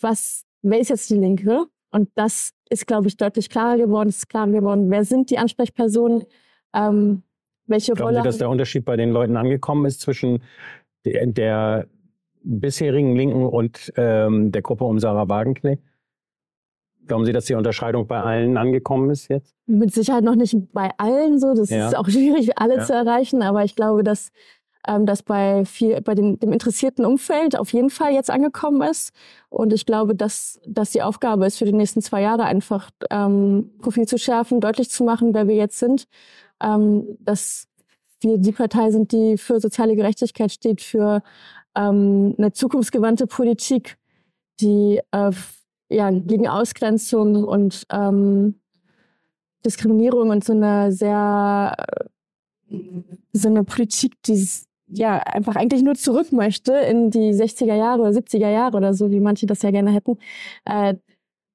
was, 0.00 0.44
wer 0.60 0.80
ist 0.80 0.90
jetzt 0.90 1.08
die 1.08 1.16
Linke? 1.16 1.64
Und 1.90 2.10
das 2.14 2.52
ist, 2.70 2.86
glaube 2.86 3.08
ich, 3.08 3.16
deutlich 3.16 3.48
klarer 3.50 3.76
geworden. 3.76 4.08
Es 4.08 4.18
ist 4.18 4.28
klar 4.28 4.48
geworden, 4.48 4.90
wer 4.90 5.04
sind 5.04 5.30
die 5.30 5.38
Ansprechpersonen? 5.38 6.24
Ähm, 6.74 7.22
welche 7.66 7.92
Glauben 7.92 8.08
Rolle? 8.08 8.22
Sie, 8.22 8.28
dass 8.28 8.38
der 8.38 8.50
Unterschied 8.50 8.84
bei 8.84 8.96
den 8.96 9.10
Leuten 9.10 9.36
angekommen 9.36 9.86
ist 9.86 10.00
zwischen 10.00 10.42
der, 11.04 11.26
der 11.26 11.86
bisherigen 12.44 13.14
Linken 13.16 13.46
und 13.46 13.92
ähm, 13.96 14.52
der 14.52 14.62
Gruppe 14.62 14.84
um 14.84 14.98
Sarah 14.98 15.28
Wagenknecht? 15.28 15.82
Glauben 17.06 17.24
Sie, 17.24 17.32
dass 17.32 17.46
die 17.46 17.54
Unterscheidung 17.54 18.06
bei 18.06 18.20
allen 18.20 18.56
angekommen 18.56 19.10
ist 19.10 19.28
jetzt? 19.28 19.56
Mit 19.66 19.92
Sicherheit 19.92 20.22
noch 20.22 20.36
nicht 20.36 20.56
bei 20.72 20.90
allen 20.98 21.40
so. 21.40 21.52
Das 21.54 21.70
ja. 21.70 21.88
ist 21.88 21.96
auch 21.96 22.08
schwierig, 22.08 22.58
alle 22.58 22.76
ja. 22.76 22.84
zu 22.84 22.92
erreichen. 22.92 23.42
Aber 23.42 23.64
ich 23.64 23.74
glaube, 23.74 24.04
dass 24.04 24.30
ähm, 24.86 25.06
das 25.06 25.22
bei 25.22 25.64
viel, 25.64 26.00
bei 26.00 26.14
den, 26.14 26.38
dem 26.38 26.52
interessierten 26.52 27.04
Umfeld 27.04 27.58
auf 27.58 27.72
jeden 27.72 27.90
Fall 27.90 28.12
jetzt 28.12 28.30
angekommen 28.30 28.82
ist. 28.88 29.12
Und 29.48 29.72
ich 29.72 29.84
glaube, 29.84 30.14
dass, 30.14 30.60
dass 30.66 30.90
die 30.90 31.02
Aufgabe 31.02 31.46
ist, 31.46 31.58
für 31.58 31.64
die 31.64 31.72
nächsten 31.72 32.02
zwei 32.02 32.22
Jahre 32.22 32.44
einfach 32.44 32.90
ähm, 33.10 33.70
Profil 33.80 34.06
zu 34.06 34.18
schärfen, 34.18 34.60
deutlich 34.60 34.90
zu 34.90 35.02
machen, 35.04 35.34
wer 35.34 35.48
wir 35.48 35.56
jetzt 35.56 35.78
sind. 35.78 36.06
Ähm, 36.62 37.16
dass 37.20 37.68
wir 38.20 38.38
die 38.38 38.52
Partei 38.52 38.90
sind, 38.90 39.12
die 39.12 39.36
für 39.36 39.60
soziale 39.60 39.96
Gerechtigkeit 39.96 40.52
steht, 40.52 40.80
für 40.80 41.22
ähm, 41.76 42.34
eine 42.38 42.52
zukunftsgewandte 42.52 43.26
Politik, 43.26 43.98
die 44.60 45.00
äh, 45.10 45.32
ja, 45.90 46.10
gegen 46.10 46.48
Ausgrenzung 46.48 47.44
und 47.44 47.84
ähm, 47.92 48.60
Diskriminierung 49.64 50.30
und 50.30 50.44
so 50.44 50.52
eine 50.52 50.92
sehr 50.92 51.76
so 53.32 53.48
eine 53.48 53.64
Politik, 53.64 54.14
die 54.22 54.46
ja 54.88 55.18
einfach 55.18 55.56
eigentlich 55.56 55.82
nur 55.82 55.94
zurück 55.94 56.32
möchte 56.32 56.72
in 56.72 57.10
die 57.10 57.32
60er 57.32 57.74
Jahre 57.74 58.02
oder 58.02 58.10
70er 58.10 58.50
Jahre 58.50 58.76
oder 58.76 58.94
so, 58.94 59.10
wie 59.10 59.20
manche 59.20 59.46
das 59.46 59.62
ja 59.62 59.70
gerne 59.70 59.90
hätten. 59.90 60.18
Äh, 60.64 60.94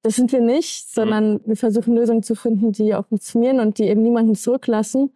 das 0.04 0.16
sind 0.16 0.32
wir 0.32 0.42
nicht, 0.42 0.94
sondern 0.94 1.42
wir 1.46 1.58
versuchen 1.58 1.96
Lösungen 1.96 2.24
zu 2.24 2.36
finden, 2.36 2.72
die 2.72 2.96
auch 2.96 3.06
funktionieren 3.08 3.60
und 3.60 3.78
die 3.78 3.84
eben 3.84 4.02
niemanden 4.02 4.36
zurücklassen. 4.36 5.12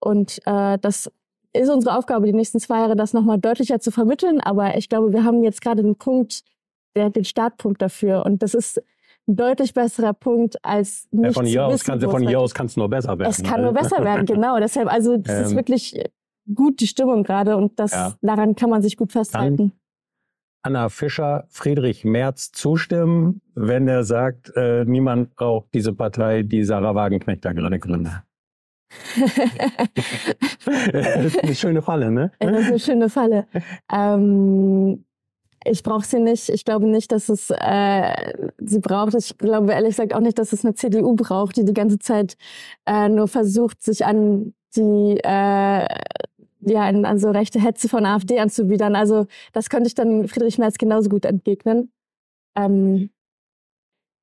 Und 0.00 0.40
äh, 0.46 0.78
das 0.78 1.10
ist 1.52 1.70
unsere 1.70 1.96
Aufgabe, 1.96 2.26
die 2.26 2.32
nächsten 2.32 2.60
zwei 2.60 2.80
Jahre 2.80 2.96
das 2.96 3.12
nochmal 3.12 3.38
deutlicher 3.38 3.80
zu 3.80 3.90
vermitteln. 3.90 4.40
Aber 4.40 4.76
ich 4.76 4.88
glaube, 4.88 5.12
wir 5.12 5.24
haben 5.24 5.42
jetzt 5.42 5.60
gerade 5.60 5.82
den 5.82 5.96
Punkt, 5.96 6.44
der, 6.94 7.10
den 7.10 7.24
Startpunkt 7.24 7.80
dafür. 7.80 8.24
Und 8.26 8.42
das 8.42 8.54
ist 8.54 8.82
ein 9.28 9.36
deutlich 9.36 9.74
besserer 9.74 10.12
Punkt 10.12 10.64
als 10.64 11.08
nicht 11.10 11.24
ja, 11.24 11.32
von 11.32 11.46
hier 11.46 11.66
aus 11.66 11.84
kann 11.84 12.00
von 12.00 12.26
hier 12.26 12.40
aus 12.40 12.54
kann 12.54 12.66
es 12.66 12.76
nur 12.76 12.88
besser 12.88 13.18
werden. 13.18 13.30
Es 13.30 13.42
kann 13.42 13.62
nur 13.62 13.72
besser 13.72 14.04
werden, 14.04 14.26
genau. 14.26 14.58
Deshalb 14.58 14.92
also 14.92 15.16
das 15.16 15.38
ähm, 15.38 15.44
ist 15.44 15.56
wirklich 15.56 16.00
gut 16.54 16.80
die 16.80 16.86
Stimmung 16.86 17.24
gerade 17.24 17.56
und 17.56 17.78
das 17.78 17.92
ja. 17.92 18.14
daran 18.22 18.54
kann 18.54 18.70
man 18.70 18.82
sich 18.82 18.96
gut 18.96 19.12
festhalten. 19.12 19.72
Anna 20.66 20.88
Fischer, 20.88 21.44
Friedrich 21.48 22.04
Merz 22.04 22.50
zustimmen, 22.50 23.40
wenn 23.54 23.86
er 23.86 24.02
sagt, 24.02 24.52
äh, 24.56 24.84
niemand 24.84 25.36
braucht 25.36 25.72
diese 25.72 25.92
Partei, 25.92 26.42
die 26.42 26.64
Sarah 26.64 26.96
Wagenknecht 26.96 27.44
da 27.44 27.52
gerade 27.52 27.78
gründet. 27.78 28.14
das 30.92 31.24
ist 31.24 31.44
eine 31.44 31.54
schöne 31.54 31.82
Falle, 31.82 32.10
ne? 32.10 32.32
Das 32.40 32.62
ist 32.62 32.66
eine 32.66 32.78
schöne 32.80 33.08
Falle. 33.08 33.46
Ähm, 33.92 35.04
ich 35.64 35.84
brauche 35.84 36.04
sie 36.04 36.18
nicht. 36.18 36.48
Ich 36.48 36.64
glaube 36.64 36.88
nicht, 36.88 37.12
dass 37.12 37.28
es 37.28 37.50
äh, 37.50 38.32
sie 38.58 38.80
braucht. 38.80 39.14
Ich 39.14 39.38
glaube 39.38 39.72
ehrlich 39.72 39.90
gesagt 39.90 40.14
auch 40.14 40.20
nicht, 40.20 40.36
dass 40.36 40.52
es 40.52 40.64
eine 40.64 40.74
CDU 40.74 41.14
braucht, 41.14 41.56
die 41.58 41.64
die 41.64 41.74
ganze 41.74 42.00
Zeit 42.00 42.36
äh, 42.86 43.08
nur 43.08 43.28
versucht, 43.28 43.84
sich 43.84 44.04
an 44.04 44.52
die 44.74 45.20
äh, 45.22 45.86
ja, 46.66 46.82
an, 46.82 47.04
an 47.04 47.18
so 47.18 47.30
rechte 47.30 47.60
Hetze 47.60 47.88
von 47.88 48.04
AfD 48.04 48.40
anzubiedern. 48.40 48.96
Also 48.96 49.26
das 49.52 49.70
könnte 49.70 49.86
ich 49.86 49.94
dann 49.94 50.28
Friedrich 50.28 50.58
Merz 50.58 50.78
genauso 50.78 51.08
gut 51.08 51.24
entgegnen. 51.24 51.92
Ähm, 52.56 53.10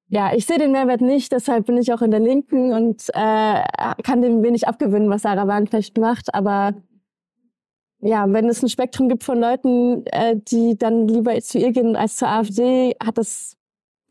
ja, 0.10 0.36
ich 0.36 0.46
sehe 0.46 0.60
den 0.60 0.74
Mehrwert 0.74 1.02
nicht, 1.02 1.32
deshalb 1.32 1.66
bin 1.66 1.78
ich 1.78 1.94
auch 1.94 2.02
in 2.02 2.12
der 2.12 2.20
Linken 2.20 2.74
und 2.74 3.10
äh, 3.14 3.64
kann 4.04 4.22
dem 4.22 4.44
wenig 4.44 4.68
abgewinnen, 4.68 5.10
was 5.10 5.24
Sarah 5.24 5.48
Wagenknecht 5.48 5.98
macht. 5.98 6.36
Aber 6.36 6.74
ja, 8.02 8.32
wenn 8.32 8.50
es 8.50 8.62
ein 8.62 8.70
Spektrum 8.70 9.08
gibt 9.08 9.24
von 9.24 9.40
Leuten, 9.40 10.06
äh, 10.08 10.36
die 10.36 10.78
dann 10.78 11.08
lieber 11.08 11.40
zu 11.40 11.58
ihr 11.58 11.72
gehen 11.72 11.96
als 11.96 12.18
zur 12.18 12.28
AfD, 12.28 12.96
hat 13.04 13.18
das 13.18 13.56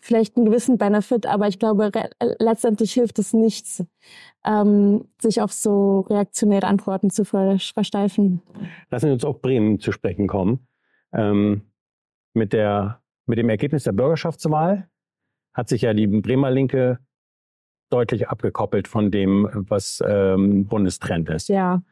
vielleicht 0.03 0.37
einen 0.37 0.47
gewissen 0.47 0.79
Benefit, 0.79 1.27
aber 1.27 1.47
ich 1.47 1.59
glaube, 1.59 1.91
letztendlich 2.39 2.93
hilft 2.93 3.19
es 3.21 3.33
nichts, 3.33 3.85
ähm, 4.45 5.07
sich 5.21 5.41
auf 5.41 5.53
so 5.53 6.01
reaktionäre 6.01 6.67
Antworten 6.67 7.09
zu 7.09 7.25
ver 7.25 7.59
versteifen. 7.59 8.43
Lassen 8.91 9.07
Sie 9.07 9.13
uns 9.13 9.25
auf 9.25 9.41
Bremen 9.41 9.79
zu 9.79 9.93
sprechen 9.93 10.27
kommen. 10.27 10.67
Ähm, 11.13 11.63
mit, 12.35 12.53
der, 12.53 13.01
mit 13.27 13.39
dem 13.39 13.49
Ergebnis 13.49 13.85
der 13.85 13.93
Bürgerschaftswahl 13.93 14.89
hat 15.55 15.69
sich 15.69 15.83
ja 15.83 15.95
die 15.95 16.09
Bremer 16.09 16.51
Linke 16.51 16.99
deutlich 17.91 18.29
abgekoppelt 18.29 18.89
von 18.89 19.11
dem, 19.11 19.49
was 19.53 20.03
ähm, 20.05 20.67
Bundestrend 20.67 21.29
ist. 21.31 21.49
Ja. 21.49 21.83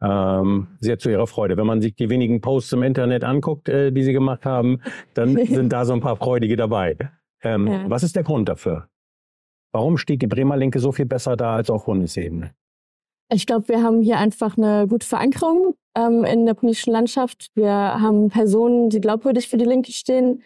Ähm, 0.00 0.68
sehr 0.78 0.98
zu 0.98 1.10
ihrer 1.10 1.26
Freude. 1.26 1.56
Wenn 1.56 1.66
man 1.66 1.82
sich 1.82 1.96
die 1.96 2.08
wenigen 2.08 2.40
Posts 2.40 2.74
im 2.74 2.84
Internet 2.84 3.24
anguckt, 3.24 3.68
äh, 3.68 3.90
die 3.90 4.04
sie 4.04 4.12
gemacht 4.12 4.46
haben, 4.46 4.80
dann 5.14 5.36
sind 5.46 5.72
da 5.72 5.84
so 5.84 5.92
ein 5.92 6.00
paar 6.00 6.16
Freudige 6.16 6.56
dabei. 6.56 6.96
Ähm, 7.42 7.66
ja. 7.66 7.90
Was 7.90 8.02
ist 8.02 8.16
der 8.16 8.24
Grund 8.24 8.48
dafür? 8.48 8.88
Warum 9.72 9.98
steht 9.98 10.22
die 10.22 10.26
Bremer 10.26 10.56
Linke 10.56 10.80
so 10.80 10.92
viel 10.92 11.06
besser 11.06 11.36
da 11.36 11.54
als 11.56 11.70
auf 11.70 11.84
Bundesebene? 11.84 12.54
Ich 13.30 13.46
glaube, 13.46 13.68
wir 13.68 13.82
haben 13.82 14.00
hier 14.00 14.18
einfach 14.18 14.56
eine 14.56 14.86
gute 14.88 15.06
Verankerung 15.06 15.74
ähm, 15.94 16.24
in 16.24 16.46
der 16.46 16.54
politischen 16.54 16.92
Landschaft. 16.92 17.50
Wir 17.54 17.70
haben 17.70 18.30
Personen, 18.30 18.88
die 18.88 19.00
glaubwürdig 19.00 19.48
für 19.48 19.58
die 19.58 19.66
Linke 19.66 19.92
stehen. 19.92 20.42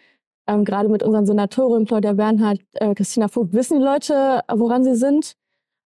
Ähm, 0.47 0.65
gerade 0.65 0.89
mit 0.89 1.03
unseren 1.03 1.25
Senatoren 1.25 1.85
Claudia 1.85 2.13
Bernhardt, 2.13 2.59
äh, 2.73 2.93
Christina 2.93 3.29
Vogt 3.29 3.53
wissen 3.53 3.79
die 3.79 3.85
Leute, 3.85 4.41
woran 4.51 4.83
sie 4.83 4.95
sind. 4.95 5.35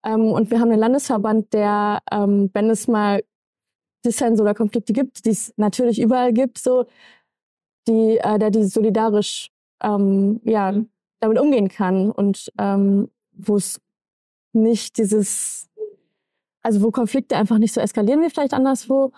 Ähm, 0.05 0.25
und 0.25 0.51
wir 0.51 0.59
haben 0.59 0.69
einen 0.69 0.79
Landesverband, 0.79 1.51
der, 1.53 2.01
ähm, 2.11 2.51
wenn 2.53 2.69
es 2.69 2.87
mal 2.87 3.23
Dissens 4.05 4.39
oder 4.39 4.53
Konflikte 4.53 4.93
gibt, 4.93 5.25
die 5.25 5.31
es 5.31 5.53
natürlich 5.57 5.99
überall 5.99 6.33
gibt, 6.33 6.59
so, 6.59 6.85
die, 7.87 8.17
äh, 8.17 8.37
der 8.37 8.51
die 8.51 8.63
solidarisch 8.65 9.49
ähm, 9.81 10.41
ja, 10.43 10.73
damit 11.23 11.39
umgehen 11.39 11.69
kann 11.69 12.11
und 12.11 12.51
ähm, 12.59 13.09
wo 13.31 13.55
es 13.55 13.81
nicht 14.53 14.97
dieses, 14.97 15.69
also 16.61 16.81
wo 16.81 16.91
Konflikte 16.91 17.35
einfach 17.35 17.57
nicht 17.57 17.73
so 17.73 17.81
eskalieren 17.81 18.21
wie 18.21 18.29
vielleicht 18.29 18.53
anderswo 18.53 19.11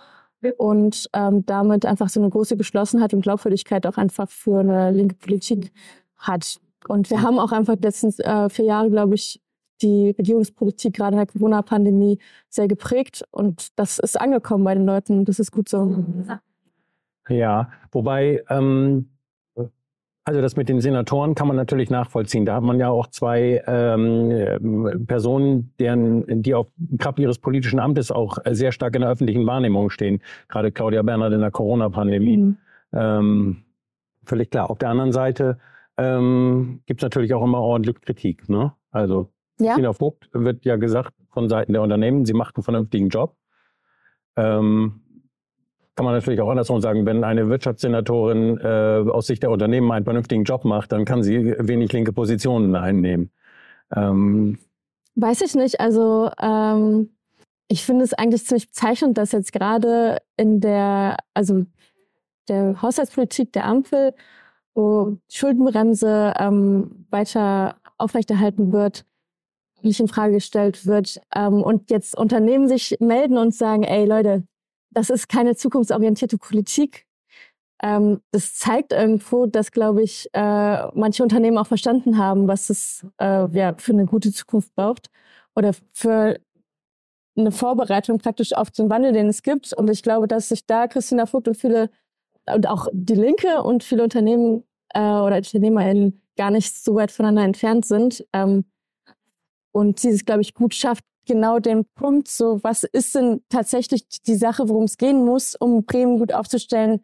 und 0.58 1.10
ähm, 1.14 1.46
damit 1.46 1.86
einfach 1.86 2.10
so 2.10 2.20
eine 2.20 2.30
große 2.30 2.58
Geschlossenheit 2.58 3.14
und 3.14 3.22
Glaubwürdigkeit 3.22 3.86
auch 3.88 3.98
einfach 3.98 4.30
für 4.30 4.60
eine 4.60 4.92
linke 4.92 5.16
Politik 5.16 5.72
hat. 6.18 6.60
Und 6.88 7.10
wir 7.10 7.22
haben 7.22 7.40
auch 7.40 7.52
einfach 7.52 7.76
die 7.76 7.84
letzten 7.84 8.12
äh, 8.22 8.50
vier 8.50 8.66
Jahre, 8.66 8.92
glaube 8.92 9.16
ich, 9.16 9.42
die 9.82 10.12
Regierungspolitik 10.18 10.96
gerade 10.96 11.16
in 11.16 11.18
der 11.18 11.28
Corona-Pandemie 11.28 12.20
sehr 12.50 12.68
geprägt 12.68 13.24
und 13.32 13.78
das 13.78 14.00
ist 14.00 14.20
angekommen 14.20 14.64
bei 14.64 14.74
den 14.74 14.86
Leuten. 14.86 15.26
Das 15.26 15.40
ist 15.40 15.52
gut 15.52 15.68
so. 15.68 16.06
Ja, 17.28 17.72
wobei 17.92 18.44
ähm, 18.50 19.10
also 20.25 20.41
das 20.41 20.55
mit 20.55 20.70
den 20.70 20.82
Senatoren 20.82 21.36
kann 21.36 21.48
man 21.48 21.55
natürlich 21.55 21.91
nachvollziehen. 21.91 22.46
Da 22.46 22.55
hat 22.55 22.63
man 22.63 22.79
ja 22.79 22.89
auch 22.89 23.08
zwei 23.08 23.63
ähm, 23.67 25.05
Personen, 25.05 25.72
deren, 25.79 26.41
die 26.41 26.55
auf 26.55 26.67
Kraft 26.98 27.20
ihres 27.20 27.38
politischen 27.38 27.79
Amtes 27.79 28.12
auch 28.12 28.39
sehr 28.50 28.72
stark 28.72 28.96
in 28.96 29.01
der 29.01 29.12
öffentlichen 29.12 29.46
Wahrnehmung 29.46 29.91
stehen. 29.91 30.22
Gerade 30.48 30.72
Claudia 30.72 31.03
Bernhard 31.03 31.34
in 31.34 31.41
der 31.41 31.51
Corona-Pandemie. 31.51 32.38
Mhm. 32.38 32.58
Ähm, 32.91 33.63
völlig 34.25 34.50
klar. 34.50 34.72
Auf 34.72 34.79
der 34.79 34.89
anderen 34.89 35.12
Seite 35.12 35.60
ähm, 35.98 36.82
gibt 36.88 37.01
es 37.01 37.03
natürlich 37.03 37.36
auch 37.36 37.44
immer 37.44 37.60
ordentlich 37.60 38.01
Kritik. 38.01 38.50
Ne? 38.50 38.74
Also 38.89 39.29
ja. 39.60 39.74
Christina 39.74 39.94
Vogt 39.94 40.29
wird 40.34 40.65
ja 40.65 40.75
gesagt 40.77 41.13
von 41.29 41.50
Seiten 41.50 41.74
der 41.74 41.84
Unternehmen, 41.84 42.25
sie 42.25 42.34
macht 42.34 42.55
einen 42.55 42.63
vernünftigen 42.63 43.10
Job. 43.10 43.36
Ähm, 44.38 45.01
kann 45.96 46.06
man 46.06 46.14
natürlich 46.14 46.42
auch 46.42 46.50
andersrum 46.50 46.82
sagen, 46.82 47.06
wenn 47.06 47.24
eine 47.24 47.50
Wirtschaftssenatorin 47.50 48.58
äh, 48.60 49.10
aus 49.10 49.28
Sicht 49.28 49.44
der 49.44 49.52
Unternehmen 49.52 49.92
einen 49.92 50.04
vernünftigen 50.04 50.44
Job 50.44 50.66
macht, 50.66 50.92
dann 50.92 51.06
kann 51.06 51.24
sie 51.24 51.56
wenig 51.58 51.92
linke 51.94 52.12
Positionen 52.12 52.75
einnehmen. 52.75 53.32
Ähm, 53.96 54.58
Weiß 55.16 55.42
ich 55.42 55.56
nicht. 55.56 55.80
Also 55.80 56.30
ähm, 56.42 57.10
ich 57.70 57.86
finde 57.86 58.04
es 58.04 58.14
eigentlich 58.14 58.46
ziemlich 58.46 58.68
bezeichnend, 58.68 59.18
dass 59.18 59.32
jetzt 59.32 59.54
gerade 59.54 60.18
in 60.36 60.60
der, 60.60 61.18
also 61.34 61.66
der 62.50 62.82
Haushaltspolitik 62.82 63.54
der 63.54 63.66
Ampel, 63.66 64.14
wo 64.74 65.18
Schuldenbremse 65.32 66.34
ähm, 66.38 67.06
weiter 67.10 67.78
aufrechterhalten 67.98 68.74
wird, 68.74 69.06
nicht 69.82 70.02
in 70.02 70.10
Frage 70.10 70.34
gestellt 70.34 70.86
wird 70.86 71.22
ähm, 71.34 71.64
und 71.64 71.90
jetzt 71.90 72.18
Unternehmen 72.18 72.68
sich 72.68 72.98
melden 73.00 73.38
und 73.38 73.56
sagen, 73.56 73.84
ey 73.84 74.06
Leute, 74.06 74.44
das 74.96 75.10
ist 75.10 75.30
keine 75.30 75.56
zukunftsorientierte 75.56 76.38
Politik. 76.38 77.06
Ähm, 77.84 78.22
das 78.32 78.56
zeigt 78.56 78.94
irgendwo, 78.94 79.46
dass, 79.46 79.72
glaube 79.72 80.02
ich, 80.02 80.30
äh, 80.34 80.88
manche 80.94 81.24
Unternehmen 81.24 81.58
auch 81.58 81.68
verstanden 81.68 82.18
haben, 82.18 82.48
was 82.48 82.70
es 82.70 83.06
äh, 83.20 83.48
ja, 83.52 83.75
für 83.78 83.92
eine 83.92 84.06
gute 84.06 84.32
Zukunft 84.32 84.74
braucht 84.75 85.10
oder 85.56 85.74
für 85.94 86.40
eine 87.38 87.52
Vorbereitung 87.52 88.18
praktisch 88.20 88.54
auf 88.54 88.72
den 88.72 88.90
Wandel, 88.90 89.12
den 89.12 89.28
es 89.28 89.44
gibt. 89.44 89.74
Und 89.74 89.90
ich 89.90 90.04
glaube, 90.04 90.28
dass 90.28 90.50
sich 90.50 90.66
da 90.66 90.88
Christina 90.88 91.25
Vogt 91.25 91.50
und 91.50 91.58
viele 91.58 91.90
und 92.46 92.68
auch 92.68 92.88
die 92.94 93.16
Linke 93.16 93.64
und 93.64 93.84
viele 93.84 94.04
Unternehmen 94.04 94.64
äh, 94.94 95.00
oder 95.00 95.38
UnternehmerInnen 95.38 96.22
gar 96.38 96.52
nicht 96.52 96.75
so 96.84 96.96
weit 96.96 97.12
voneinander 97.12 97.44
entfernt 97.44 97.86
sind. 97.86 98.25
Ähm, 98.34 98.66
und 99.74 100.00
sie 100.00 100.10
es, 100.10 100.24
glaube 100.24 100.42
ich, 100.42 100.54
gut 100.54 100.74
schafft, 100.74 101.04
genau 101.25 101.60
den 101.60 101.86
Punkt, 101.96 102.27
so 102.27 102.63
was 102.63 102.84
ist 102.84 103.15
denn 103.15 103.41
tatsächlich 103.50 104.08
die 104.25 104.36
Sache, 104.36 104.70
worum 104.70 104.84
es 104.84 104.98
gehen 104.98 105.25
muss, 105.25 105.55
um 105.55 105.86
Bremen 105.86 106.20
gut 106.20 106.34
aufzustellen, 106.34 107.01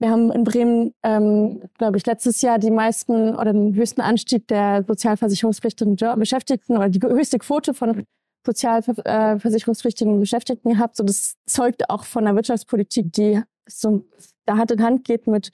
wir 0.00 0.10
haben 0.10 0.32
in 0.32 0.44
Bremen, 0.44 0.94
ähm, 1.02 1.62
glaube 1.76 1.98
ich, 1.98 2.06
letztes 2.06 2.40
Jahr 2.40 2.58
die 2.58 2.70
meisten 2.70 3.36
oder 3.36 3.52
den 3.52 3.74
höchsten 3.74 4.00
Anstieg 4.00 4.48
der 4.48 4.82
sozialversicherungspflichtigen 4.88 5.96
Beschäftigten 6.16 6.78
oder 6.78 6.88
die 6.88 7.00
höchste 7.02 7.38
Quote 7.38 7.74
von 7.74 8.04
sozialversicherungspflichtigen 8.46 10.18
Beschäftigten 10.18 10.70
gehabt. 10.70 10.96
So, 10.96 11.04
das 11.04 11.36
zeugt 11.46 11.90
auch 11.90 12.04
von 12.04 12.24
der 12.24 12.34
Wirtschaftspolitik, 12.34 13.12
die 13.12 13.42
so 13.68 14.06
da 14.46 14.56
Hand 14.56 14.70
in 14.70 14.82
Hand 14.82 15.04
geht 15.04 15.26
mit 15.26 15.50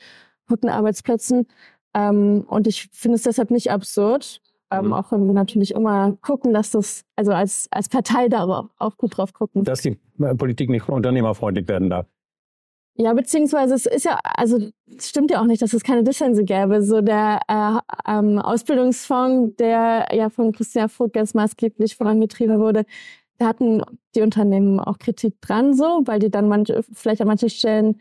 guten 0.49 0.69
Arbeitsplätzen. 0.69 1.49
Ähm, 1.93 2.45
und 2.49 2.69
ich 2.69 2.89
finde 2.93 3.17
es 3.17 3.23
deshalb 3.23 3.51
nicht 3.51 3.73
absurd, 3.73 4.41
ähm, 4.71 4.87
mhm. 4.87 4.93
auch 4.93 5.13
wenn 5.13 5.27
wir 5.27 5.33
natürlich 5.33 5.73
immer 5.73 6.17
gucken, 6.23 6.53
dass 6.53 6.71
das, 6.71 7.05
also 7.15 7.33
als, 7.33 7.69
als 7.71 7.89
Partei 7.89 8.29
da 8.29 8.69
auch 8.79 8.97
gut 8.97 9.17
drauf 9.17 9.33
gucken. 9.33 9.65
Dass 9.65 9.83
die 9.83 9.99
Politik 10.37 10.71
nicht 10.71 10.89
unternehmerfreundlich 10.89 11.69
werden 11.69 11.91
darf. 11.91 12.07
Ja, 12.99 13.13
beziehungsweise 13.13 13.75
es 13.75 13.85
ist 13.85 14.07
ja, 14.07 14.19
also 14.23 14.59
es 14.97 15.11
stimmt 15.11 15.31
ja 15.31 15.41
auch 15.41 15.45
nicht, 15.45 15.61
dass 15.61 15.75
es 15.75 15.83
keine 15.83 16.03
Dissense 16.03 16.45
gäbe. 16.45 16.83
So 16.83 17.03
der 17.03 17.41
äh, 17.47 18.11
ähm, 18.11 18.39
Ausbildungsfonds, 18.39 19.57
der 19.57 20.09
ja 20.13 20.31
von 20.31 20.53
Christian 20.53 20.89
Vogt 20.89 21.13
ganz 21.13 21.35
maßgeblich 21.35 21.95
vorangetrieben 21.95 22.59
wurde, 22.59 22.87
da 23.39 23.49
hatten 23.49 23.83
die 24.15 24.23
Unternehmen 24.23 24.81
auch 24.81 24.99
Kritik 24.99 25.41
dran, 25.43 25.75
so, 25.75 26.03
weil 26.07 26.21
die 26.21 26.31
dann 26.31 26.49
manche, 26.49 26.83
vielleicht 26.91 27.21
an 27.21 27.27
manchen 27.29 27.51
Stellen 27.51 28.01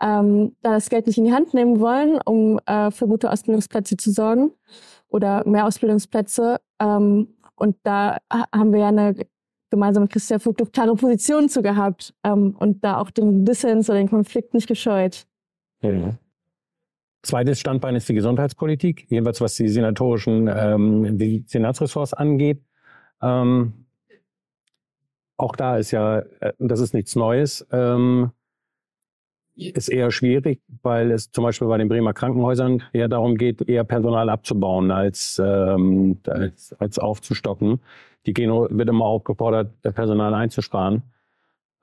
ähm, 0.00 0.56
da 0.62 0.72
das 0.72 0.90
Geld 0.90 1.06
nicht 1.06 1.18
in 1.18 1.24
die 1.24 1.32
Hand 1.32 1.54
nehmen 1.54 1.78
wollen, 1.78 2.18
um 2.24 2.58
äh, 2.66 2.90
für 2.90 3.06
gute 3.06 3.30
Ausbildungsplätze 3.30 3.96
zu 3.96 4.10
sorgen 4.10 4.50
oder 5.12 5.46
mehr 5.46 5.66
Ausbildungsplätze. 5.66 6.60
Ähm, 6.80 7.28
und 7.54 7.76
da 7.82 8.18
haben 8.30 8.72
wir 8.72 8.80
ja 8.80 8.88
eine 8.88 9.14
gemeinsam 9.70 10.04
mit 10.04 10.12
Christian 10.12 10.40
Vogt 10.40 10.72
klare 10.72 10.94
Positionen 10.94 11.48
zu 11.48 11.62
gehabt 11.62 12.14
ähm, 12.24 12.56
und 12.58 12.84
da 12.84 12.98
auch 12.98 13.10
den 13.10 13.44
Dissens 13.44 13.88
oder 13.88 13.98
den 13.98 14.08
Konflikt 14.08 14.54
nicht 14.54 14.66
gescheut. 14.66 15.26
Ja. 15.82 16.14
Zweites 17.22 17.60
Standbein 17.60 17.94
ist 17.94 18.08
die 18.08 18.14
Gesundheitspolitik, 18.14 19.06
jedenfalls 19.08 19.40
was 19.40 19.54
die 19.54 19.68
senatorischen 19.68 20.50
ähm, 20.52 21.18
die 21.18 21.44
Senatsressorts 21.46 22.12
angeht. 22.14 22.62
Ähm, 23.22 23.86
auch 25.36 25.56
da 25.56 25.78
ist 25.78 25.90
ja, 25.92 26.18
äh, 26.40 26.52
das 26.58 26.80
ist 26.80 26.94
nichts 26.94 27.16
Neues, 27.16 27.66
ähm, 27.70 28.32
ist 29.54 29.88
eher 29.88 30.10
schwierig, 30.10 30.60
weil 30.82 31.10
es 31.10 31.30
zum 31.30 31.44
Beispiel 31.44 31.68
bei 31.68 31.78
den 31.78 31.88
Bremer 31.88 32.14
Krankenhäusern 32.14 32.82
eher 32.92 33.08
darum 33.08 33.36
geht, 33.36 33.68
eher 33.68 33.84
Personal 33.84 34.28
abzubauen 34.30 34.90
als, 34.90 35.40
ähm, 35.44 36.18
als, 36.26 36.72
als 36.74 36.98
aufzustocken. 36.98 37.80
Die 38.26 38.32
Geno 38.32 38.68
wird 38.70 38.88
immer 38.88 39.04
aufgefordert, 39.04 39.72
Personal 39.82 40.34
einzusparen. 40.34 41.02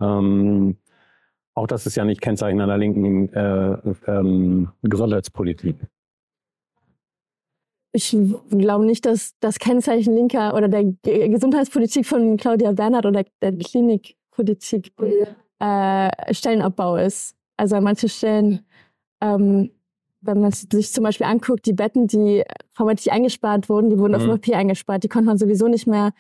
Ähm, 0.02 0.78
auch 1.54 1.68
das 1.68 1.86
ist 1.86 1.96
ja 1.96 2.06
nicht 2.06 2.22
Kennzeichen 2.22 2.62
einer 2.62 2.78
linken 2.78 3.34
äh, 3.34 3.78
ähm, 4.08 4.70
Gesundheitspolitik. 4.82 5.76
Ich 7.92 8.16
glaube 8.50 8.86
nicht, 8.86 9.06
dass 9.06 9.34
das 9.40 9.58
Kennzeichen 9.58 10.14
linker 10.14 10.56
oder 10.56 10.68
der 10.68 10.86
Gesundheitspolitik 11.30 12.06
von 12.06 12.38
Claudia 12.38 12.72
Bernhardt 12.72 13.08
oder 13.08 13.26
der 13.42 13.58
Klinikpolitik 13.58 14.94
äh, 15.60 16.34
Stellenabbau 16.34 16.98
ist. 16.98 17.36
Also 17.60 17.76
an 17.76 17.84
manchen 17.84 18.08
Stellen, 18.08 18.62
ähm, 19.20 19.72
wenn 20.22 20.40
man 20.40 20.52
sich 20.52 20.94
zum 20.94 21.04
Beispiel 21.04 21.28
anguckt, 21.28 21.66
die 21.66 21.74
Betten, 21.74 22.08
die 22.08 22.44
vermeintlich 22.74 23.12
eingespart 23.12 23.68
wurden, 23.68 23.90
die 23.90 24.00
wurden 24.00 24.14
mhm. 24.14 24.30
auf 24.30 24.38
OP 24.38 24.50
eingespart. 24.54 25.04
Die 25.04 25.10
konnte 25.10 25.28
man 25.28 25.38
sowieso 25.38 25.68
nicht 25.68 25.86
mehr 25.86 26.12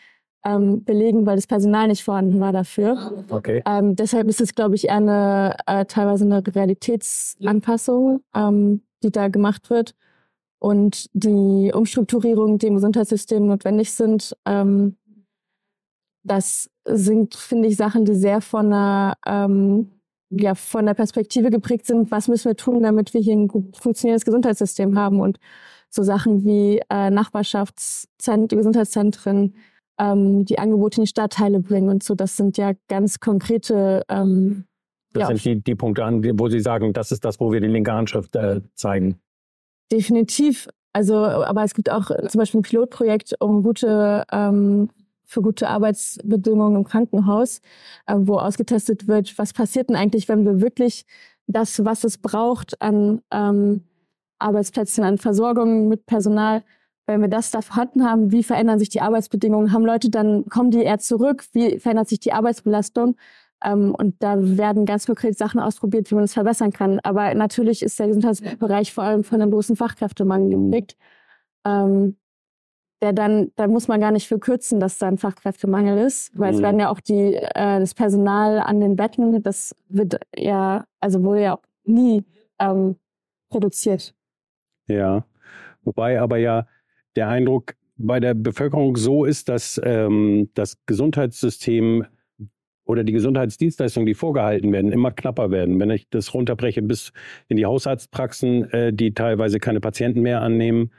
ähm, 0.46 0.84
belegen, 0.84 1.26
weil 1.26 1.38
das 1.38 1.48
Personal 1.48 1.88
nicht 1.88 2.04
vorhanden 2.04 2.42
war 2.42 2.52
dafür. 2.52 3.26
Okay. 3.30 3.64
Ähm, 3.66 3.96
deshalb 3.96 4.28
ist 4.28 4.42
es, 4.42 4.54
glaube 4.54 4.76
ich, 4.76 4.86
eher 4.86 4.98
eine, 4.98 5.56
äh, 5.66 5.86
teilweise 5.86 6.26
eine 6.26 6.44
Realitätsanpassung, 6.46 8.22
ähm, 8.36 8.82
die 9.02 9.12
da 9.12 9.30
gemacht 9.30 9.70
wird. 9.70 9.96
Und 10.60 11.10
die 11.14 11.72
Umstrukturierungen, 11.74 12.58
die 12.58 12.68
im 12.68 12.76
Gesundheitssystem 12.76 13.48
notwendig 13.48 13.92
sind, 13.94 14.36
ähm, 14.46 14.98
das 16.24 16.70
sind, 16.84 17.36
finde 17.36 17.70
ich, 17.70 17.78
Sachen, 17.78 18.04
die 18.04 18.16
sehr 18.16 18.42
von 18.42 18.68
einer 18.68 19.18
ähm, 19.26 19.99
ja, 20.30 20.56
von 20.56 20.86
der 20.86 20.94
Perspektive 20.94 21.50
geprägt 21.50 21.86
sind, 21.86 22.12
was 22.12 22.28
müssen 22.28 22.50
wir 22.50 22.56
tun, 22.56 22.84
damit 22.84 23.14
wir 23.14 23.22
hier 23.22 23.34
ein 23.34 23.48
gut 23.48 23.76
funktionierendes 23.78 24.26
Gesundheitssystem 24.26 24.98
haben 24.98 25.22
und 25.22 25.40
so 25.90 26.04
Sachen 26.04 26.46
wie 26.46 26.82
äh, 26.90 27.10
Nachbarschaftszentren, 27.10 28.60
Gesundheitszentren, 28.60 29.56
ähm, 30.00 30.46
die 30.46 30.60
Angebote 30.60 30.98
in 30.98 31.04
die 31.04 31.10
Stadtteile 31.10 31.60
bringen 31.60 31.90
und 31.90 32.04
so, 32.04 32.14
das 32.14 32.38
sind 32.38 32.58
ja 32.58 32.74
ganz 32.88 33.20
konkrete 33.20 34.04
ähm, 34.08 34.66
das 35.14 35.22
ja. 35.22 35.28
sind 35.36 35.46
die, 35.46 35.64
die 35.64 35.76
Punkte, 35.76 36.06
an, 36.06 36.24
wo 36.40 36.50
Sie 36.50 36.60
sagen, 36.60 36.94
das 36.94 37.12
ist 37.12 37.26
das, 37.26 37.40
wo 37.40 37.52
wir 37.52 37.62
die 37.62 37.68
linke 37.68 37.92
Handschrift 37.92 38.36
äh, 38.36 38.62
zeigen. 38.76 39.20
Definitiv. 39.92 40.70
Also, 40.94 41.16
aber 41.16 41.64
es 41.64 41.74
gibt 41.74 41.90
auch 41.90 42.12
zum 42.28 42.40
Beispiel 42.40 42.60
ein 42.60 42.64
Pilotprojekt, 42.64 43.36
um 43.40 43.64
gute 43.64 44.24
ähm, 44.32 44.90
für 45.30 45.44
gute 45.44 45.70
Arbeitsbedingungen 45.70 46.76
im 46.78 46.84
Krankenhaus, 46.84 47.62
äh, 48.08 48.16
wo 48.18 48.38
ausgetestet 48.38 49.08
wird, 49.08 49.38
was 49.38 49.54
passiert 49.54 49.90
denn 49.90 49.96
eigentlich, 49.96 50.28
wenn 50.28 50.44
wir 50.44 50.60
wirklich 50.60 51.06
das, 51.46 51.86
was 51.86 52.04
es 52.04 52.18
braucht 52.18 52.82
an 52.82 53.22
ähm, 53.32 53.84
Arbeitsplätzen, 54.40 55.04
an 55.04 55.20
Versorgung 55.20 55.88
mit 55.88 56.08
Personal, 56.08 56.64
wenn 57.06 57.22
wir 57.22 57.28
das 57.28 57.52
da 57.52 57.62
vorhanden 57.62 58.04
haben, 58.04 58.32
wie 58.32 58.44
verändern 58.44 58.80
sich 58.80 58.90
die 58.90 59.02
Arbeitsbedingungen? 59.02 59.72
Haben 59.72 59.86
Leute 59.86 60.10
dann, 60.10 60.46
kommen 60.46 60.72
die 60.72 60.84
eher 60.84 61.00
zurück? 61.00 61.46
Wie 61.54 61.80
verändert 61.80 62.10
sich 62.10 62.20
die 62.20 62.34
Arbeitsbelastung? 62.34 63.16
Ähm, 63.64 63.94
und 63.96 64.16
da 64.24 64.36
werden 64.40 64.86
ganz 64.86 65.06
konkret 65.06 65.38
Sachen 65.38 65.60
ausprobiert, 65.60 66.10
wie 66.10 66.16
man 66.16 66.24
es 66.24 66.34
verbessern 66.34 66.72
kann. 66.72 67.00
Aber 67.04 67.36
natürlich 67.36 67.84
ist 67.84 68.00
der 68.00 68.08
Gesundheitsbereich 68.08 68.94
vor 68.94 69.04
allem 69.04 69.24
von 69.24 69.42
einem 69.42 69.52
großen 69.52 69.76
Fachkräftemangel 69.76 70.50
geprägt. 70.58 70.98
Ähm, 71.66 72.18
der 73.02 73.14
dann, 73.14 73.52
da 73.56 73.68
muss 73.68 73.88
man 73.88 74.02
gar 74.02 74.12
nicht 74.12 74.28
für 74.28 74.40
kürzen, 74.40 74.80
dass 74.80 74.98
da 74.98 75.08
ein 75.08 75.18
Fachkräftemangel 75.18 75.98
ist, 76.00 76.38
weil 76.38 76.52
mhm. 76.52 76.58
es 76.58 76.64
werden 76.64 76.80
ja 76.80 76.90
auch 76.90 77.00
die, 77.00 77.36
äh, 77.36 77.80
das 77.80 77.94
Personal 77.94 78.60
an 78.60 78.82
den 78.82 78.96
Betten, 78.96 79.42
das 79.42 79.76
wird 79.88 80.20
ja, 80.36 80.86
also 81.00 81.24
wurde 81.24 81.42
ja 81.42 81.60
nie 81.86 82.24
ähm, 82.60 82.96
reduziert. 83.54 84.14
Ja, 84.88 85.26
wobei 85.84 86.20
aber 86.20 86.38
ja 86.38 86.68
der 87.16 87.30
Eindruck 87.30 87.76
bei 87.98 88.20
der 88.20 88.34
Bevölkerung 88.34 88.96
so 88.96 89.26
ist, 89.26 89.50
dass 89.50 89.80
ähm, 89.84 90.50
das 90.54 90.78
Gesundheitssystem 90.86 92.06
oder 92.86 93.04
die 93.04 93.14
Gesundheitsdienstleistungen, 93.14 94.08
die 94.08 94.16
vorgehalten 94.16 94.72
werden, 94.72 94.92
immer 94.92 95.12
knapper 95.12 95.52
werden. 95.52 95.80
Wenn 95.80 95.92
ich 95.92 96.10
das 96.10 96.34
runterbreche 96.34 96.82
bis 96.82 97.12
in 97.48 97.58
die 97.58 97.66
Hausarztpraxen, 97.66 98.72
äh, 98.72 98.94
die 98.94 99.14
teilweise 99.14 99.60
keine 99.60 99.80
Patienten 99.80 100.22
mehr 100.22 100.42
annehmen, 100.42 100.92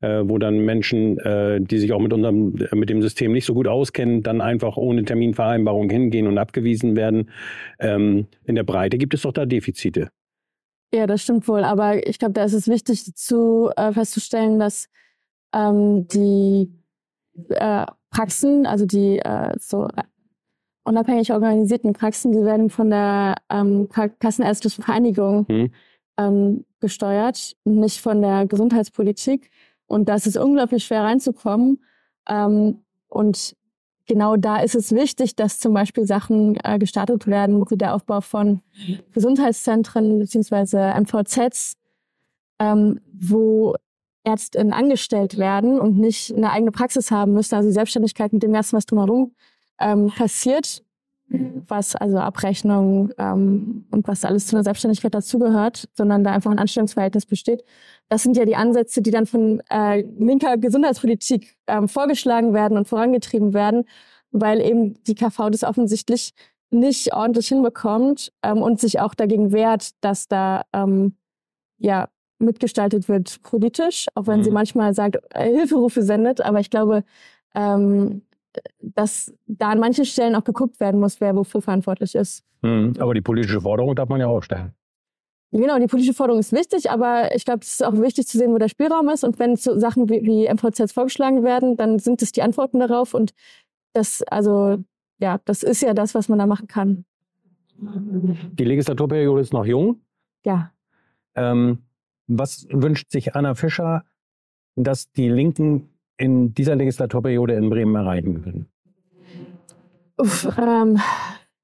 äh, 0.00 0.22
wo 0.24 0.38
dann 0.38 0.64
Menschen, 0.64 1.18
äh, 1.18 1.60
die 1.60 1.78
sich 1.78 1.92
auch 1.92 2.00
mit 2.00 2.12
unserem, 2.12 2.54
mit 2.72 2.90
dem 2.90 3.02
System 3.02 3.32
nicht 3.32 3.44
so 3.44 3.54
gut 3.54 3.68
auskennen, 3.68 4.22
dann 4.22 4.40
einfach 4.40 4.76
ohne 4.76 5.04
Terminvereinbarung 5.04 5.90
hingehen 5.90 6.26
und 6.26 6.38
abgewiesen 6.38 6.96
werden. 6.96 7.30
Ähm, 7.80 8.26
in 8.44 8.54
der 8.54 8.64
Breite 8.64 8.98
gibt 8.98 9.14
es 9.14 9.22
doch 9.22 9.32
da 9.32 9.46
Defizite. 9.46 10.10
Ja, 10.94 11.06
das 11.06 11.22
stimmt 11.22 11.48
wohl. 11.48 11.64
Aber 11.64 12.06
ich 12.06 12.18
glaube, 12.18 12.32
da 12.32 12.44
ist 12.44 12.54
es 12.54 12.68
wichtig 12.68 13.14
zu 13.14 13.70
äh, 13.76 13.92
festzustellen, 13.92 14.58
dass 14.58 14.88
ähm, 15.54 16.06
die 16.08 16.72
äh, 17.50 17.86
Praxen, 18.10 18.66
also 18.66 18.86
die 18.86 19.18
äh, 19.18 19.52
so 19.58 19.88
unabhängig 20.84 21.32
organisierten 21.32 21.92
Praxen, 21.92 22.32
die 22.32 22.42
werden 22.42 22.70
von 22.70 22.90
der 22.90 23.36
ähm, 23.50 23.88
Kassenärztlichen 24.18 24.82
Vereinigung 24.82 25.46
hm. 25.46 25.70
ähm, 26.18 26.64
gesteuert, 26.80 27.56
nicht 27.64 28.00
von 28.00 28.22
der 28.22 28.46
Gesundheitspolitik. 28.46 29.50
Und 29.88 30.08
das 30.08 30.26
ist 30.26 30.36
unglaublich 30.36 30.84
schwer 30.84 31.02
reinzukommen. 31.02 31.82
Ähm, 32.28 32.82
und 33.08 33.56
genau 34.06 34.36
da 34.36 34.58
ist 34.58 34.76
es 34.76 34.92
wichtig, 34.92 35.34
dass 35.34 35.58
zum 35.58 35.74
Beispiel 35.74 36.06
Sachen 36.06 36.56
äh, 36.62 36.78
gestartet 36.78 37.26
werden, 37.26 37.60
wie 37.68 37.76
der 37.76 37.94
Aufbau 37.94 38.20
von 38.20 38.60
Gesundheitszentren 39.12 40.20
beziehungsweise 40.20 40.94
MVZs, 40.94 41.74
ähm, 42.60 43.00
wo 43.12 43.74
Ärztinnen 44.24 44.72
angestellt 44.72 45.38
werden 45.38 45.80
und 45.80 45.98
nicht 45.98 46.34
eine 46.34 46.52
eigene 46.52 46.70
Praxis 46.70 47.10
haben 47.10 47.32
müssen, 47.32 47.54
also 47.54 47.68
die 47.68 47.74
Selbstständigkeit 47.74 48.32
mit 48.32 48.42
dem 48.42 48.52
Ganzen, 48.52 48.76
was 48.76 48.86
drumherum 48.86 49.34
ähm, 49.80 50.12
passiert, 50.14 50.82
was 51.30 51.94
also 51.94 52.18
Abrechnung 52.18 53.10
ähm, 53.18 53.84
und 53.90 54.08
was 54.08 54.24
alles 54.24 54.46
zu 54.46 54.56
einer 54.56 54.64
Selbstständigkeit 54.64 55.14
dazugehört, 55.14 55.88
sondern 55.92 56.24
da 56.24 56.32
einfach 56.32 56.50
ein 56.50 56.58
Anstellungsverhältnis 56.58 57.26
besteht. 57.26 57.64
Das 58.08 58.22
sind 58.22 58.36
ja 58.36 58.46
die 58.46 58.56
Ansätze, 58.56 59.02
die 59.02 59.10
dann 59.10 59.26
von 59.26 59.60
äh, 59.70 60.00
linker 60.18 60.56
Gesundheitspolitik 60.56 61.56
ähm, 61.66 61.88
vorgeschlagen 61.88 62.54
werden 62.54 62.78
und 62.78 62.88
vorangetrieben 62.88 63.52
werden, 63.52 63.84
weil 64.30 64.60
eben 64.60 65.02
die 65.04 65.14
KV 65.14 65.50
das 65.50 65.64
offensichtlich 65.64 66.32
nicht 66.70 67.14
ordentlich 67.14 67.48
hinbekommt 67.48 68.32
ähm, 68.42 68.62
und 68.62 68.80
sich 68.80 69.00
auch 69.00 69.14
dagegen 69.14 69.52
wehrt, 69.52 69.90
dass 70.02 70.28
da 70.28 70.62
ähm, 70.72 71.16
ja 71.78 72.08
mitgestaltet 72.38 73.08
wird 73.08 73.42
politisch, 73.42 74.06
auch 74.14 74.26
wenn 74.26 74.40
mhm. 74.40 74.44
sie 74.44 74.50
manchmal 74.50 74.94
sagt, 74.94 75.18
äh, 75.34 75.50
Hilferufe 75.50 76.02
sendet. 76.02 76.40
Aber 76.40 76.60
ich 76.60 76.70
glaube, 76.70 77.04
ähm, 77.54 78.22
dass 78.80 79.32
da 79.46 79.70
an 79.70 79.80
manchen 79.80 80.04
Stellen 80.04 80.34
auch 80.34 80.44
geguckt 80.44 80.80
werden 80.80 81.00
muss, 81.00 81.20
wer 81.20 81.34
wofür 81.36 81.62
verantwortlich 81.62 82.14
ist. 82.14 82.44
Mhm. 82.62 82.94
Aber 82.98 83.14
die 83.14 83.20
politische 83.20 83.60
Forderung 83.60 83.94
darf 83.94 84.08
man 84.08 84.20
ja 84.20 84.26
auch 84.26 84.42
stellen. 84.42 84.72
Genau, 85.50 85.78
die 85.78 85.86
politische 85.86 86.12
Forderung 86.12 86.40
ist 86.40 86.52
wichtig, 86.52 86.90
aber 86.90 87.34
ich 87.34 87.44
glaube, 87.44 87.60
es 87.62 87.72
ist 87.72 87.84
auch 87.84 87.94
wichtig 87.94 88.26
zu 88.26 88.36
sehen, 88.36 88.52
wo 88.52 88.58
der 88.58 88.68
Spielraum 88.68 89.08
ist. 89.08 89.24
Und 89.24 89.38
wenn 89.38 89.56
so 89.56 89.78
Sachen 89.78 90.08
wie, 90.10 90.22
wie 90.22 90.52
MVZs 90.52 90.92
vorgeschlagen 90.92 91.42
werden, 91.42 91.76
dann 91.76 91.98
sind 91.98 92.20
es 92.20 92.32
die 92.32 92.42
Antworten 92.42 92.80
darauf. 92.80 93.14
Und 93.14 93.32
das, 93.94 94.22
also, 94.24 94.84
ja, 95.18 95.40
das 95.46 95.62
ist 95.62 95.80
ja 95.80 95.94
das, 95.94 96.14
was 96.14 96.28
man 96.28 96.38
da 96.38 96.46
machen 96.46 96.66
kann. 96.66 97.06
Die 97.78 98.64
Legislaturperiode 98.64 99.40
ist 99.40 99.54
noch 99.54 99.64
jung. 99.64 100.02
Ja. 100.44 100.72
Ähm, 101.34 101.78
was 102.26 102.66
wünscht 102.70 103.10
sich 103.10 103.34
Anna 103.34 103.54
Fischer, 103.54 104.04
dass 104.76 105.10
die 105.12 105.30
Linken 105.30 105.88
in 106.18 106.52
dieser 106.52 106.76
Legislaturperiode 106.76 107.54
in 107.54 107.70
Bremen 107.70 107.94
erreichen 107.94 108.42
können? 108.42 108.68
Uff, 110.18 110.48
ähm, 110.58 110.98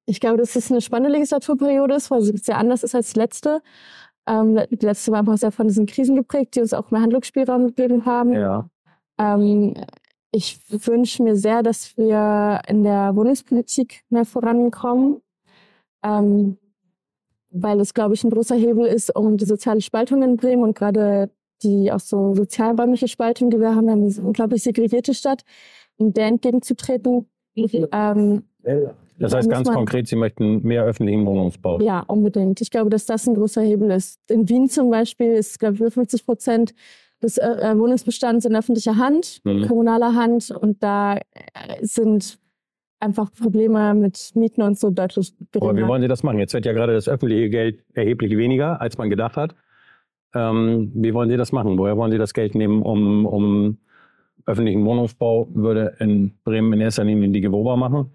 ich 0.06 0.20
glaube, 0.20 0.38
dass 0.38 0.56
es 0.56 0.70
eine 0.70 0.80
spannende 0.80 1.10
Legislaturperiode 1.10 1.94
ist, 1.94 2.10
weil 2.10 2.22
sie 2.22 2.36
sehr 2.36 2.58
anders 2.58 2.82
ist 2.82 2.94
als 2.94 3.12
die 3.12 3.18
letzte. 3.18 3.60
Ähm, 4.26 4.58
die 4.70 4.86
letzte 4.86 5.12
war 5.12 5.18
einfach 5.18 5.36
sehr 5.36 5.52
von 5.52 5.66
diesen 5.66 5.86
Krisen 5.86 6.16
geprägt, 6.16 6.54
die 6.54 6.60
uns 6.60 6.72
auch 6.72 6.90
mehr 6.90 7.02
Handlungsspielraum 7.02 7.66
gegeben 7.68 8.06
haben. 8.06 8.32
Ja. 8.32 8.68
Ähm, 9.18 9.74
ich 10.30 10.58
wünsche 10.68 11.22
mir 11.22 11.36
sehr, 11.36 11.62
dass 11.62 11.96
wir 11.96 12.60
in 12.68 12.82
der 12.82 13.14
Wohnungspolitik 13.14 14.02
mehr 14.08 14.24
vorankommen, 14.24 15.20
ähm, 16.02 16.58
weil 17.50 17.80
es, 17.80 17.94
glaube 17.94 18.14
ich, 18.14 18.24
ein 18.24 18.30
großer 18.30 18.56
Hebel 18.56 18.86
ist, 18.86 19.14
um 19.14 19.36
die 19.36 19.44
soziale 19.44 19.80
Spaltung 19.80 20.22
in 20.22 20.36
Bremen 20.36 20.64
und 20.64 20.76
gerade 20.76 21.30
die 21.64 21.90
auch 21.90 22.00
so 22.00 22.34
sozialräumliche 22.34 23.08
Spaltung, 23.08 23.50
die 23.50 23.58
wir 23.58 23.74
haben, 23.74 23.88
eine 23.88 24.14
unglaublich 24.22 24.62
segregierte 24.62 25.14
Stadt, 25.14 25.42
um 25.96 26.12
der 26.12 26.26
entgegenzutreten. 26.26 27.26
Ähm, 27.56 28.42
das 29.18 29.34
heißt 29.34 29.48
ganz 29.48 29.66
man, 29.66 29.76
konkret, 29.76 30.08
Sie 30.08 30.16
möchten 30.16 30.62
mehr 30.62 30.84
öffentlichen 30.84 31.24
Wohnungsbau. 31.26 31.80
Ja, 31.80 32.00
unbedingt. 32.00 32.60
Ich 32.60 32.70
glaube, 32.70 32.90
dass 32.90 33.06
das 33.06 33.26
ein 33.26 33.34
großer 33.34 33.62
Hebel 33.62 33.90
ist. 33.90 34.18
In 34.28 34.48
Wien 34.48 34.68
zum 34.68 34.90
Beispiel 34.90 35.32
ist, 35.32 35.58
glaube 35.58 35.74
ich, 35.74 35.94
50 35.94 36.26
Prozent 36.26 36.74
des 37.22 37.38
äh, 37.38 37.46
äh, 37.46 37.78
Wohnungsbestands 37.78 38.44
in 38.44 38.56
öffentlicher 38.56 38.96
Hand, 38.96 39.40
mhm. 39.44 39.66
kommunaler 39.66 40.14
Hand. 40.14 40.50
Und 40.50 40.82
da 40.82 41.16
äh, 41.16 41.20
sind 41.80 42.38
einfach 43.00 43.32
Probleme 43.32 43.94
mit 43.94 44.32
Mieten 44.34 44.62
und 44.62 44.78
so 44.78 44.90
deutlich 44.90 45.32
geringer. 45.52 45.70
Aber 45.70 45.78
wie 45.78 45.86
wollen 45.86 46.02
Sie 46.02 46.08
das 46.08 46.22
machen? 46.22 46.38
Jetzt 46.38 46.54
wird 46.54 46.66
ja 46.66 46.72
gerade 46.72 46.94
das 46.94 47.08
öffentliche 47.08 47.50
Geld 47.50 47.84
erheblich 47.94 48.36
weniger, 48.36 48.80
als 48.80 48.98
man 48.98 49.10
gedacht 49.10 49.36
hat. 49.36 49.54
Ähm, 50.34 50.90
wie 50.94 51.14
wollen 51.14 51.30
Sie 51.30 51.36
das 51.36 51.52
machen? 51.52 51.78
Woher 51.78 51.96
wollen 51.96 52.10
Sie 52.10 52.18
das 52.18 52.34
Geld 52.34 52.54
nehmen, 52.54 52.82
um, 52.82 53.26
um 53.26 53.78
öffentlichen 54.46 54.84
Wohnungsbau 54.84 55.48
würde 55.54 55.94
in 56.00 56.34
Bremen 56.44 56.72
in 56.74 56.80
erster 56.80 57.04
Linie 57.04 57.28
die 57.30 57.40
Gewoba 57.40 57.76
machen? 57.76 58.12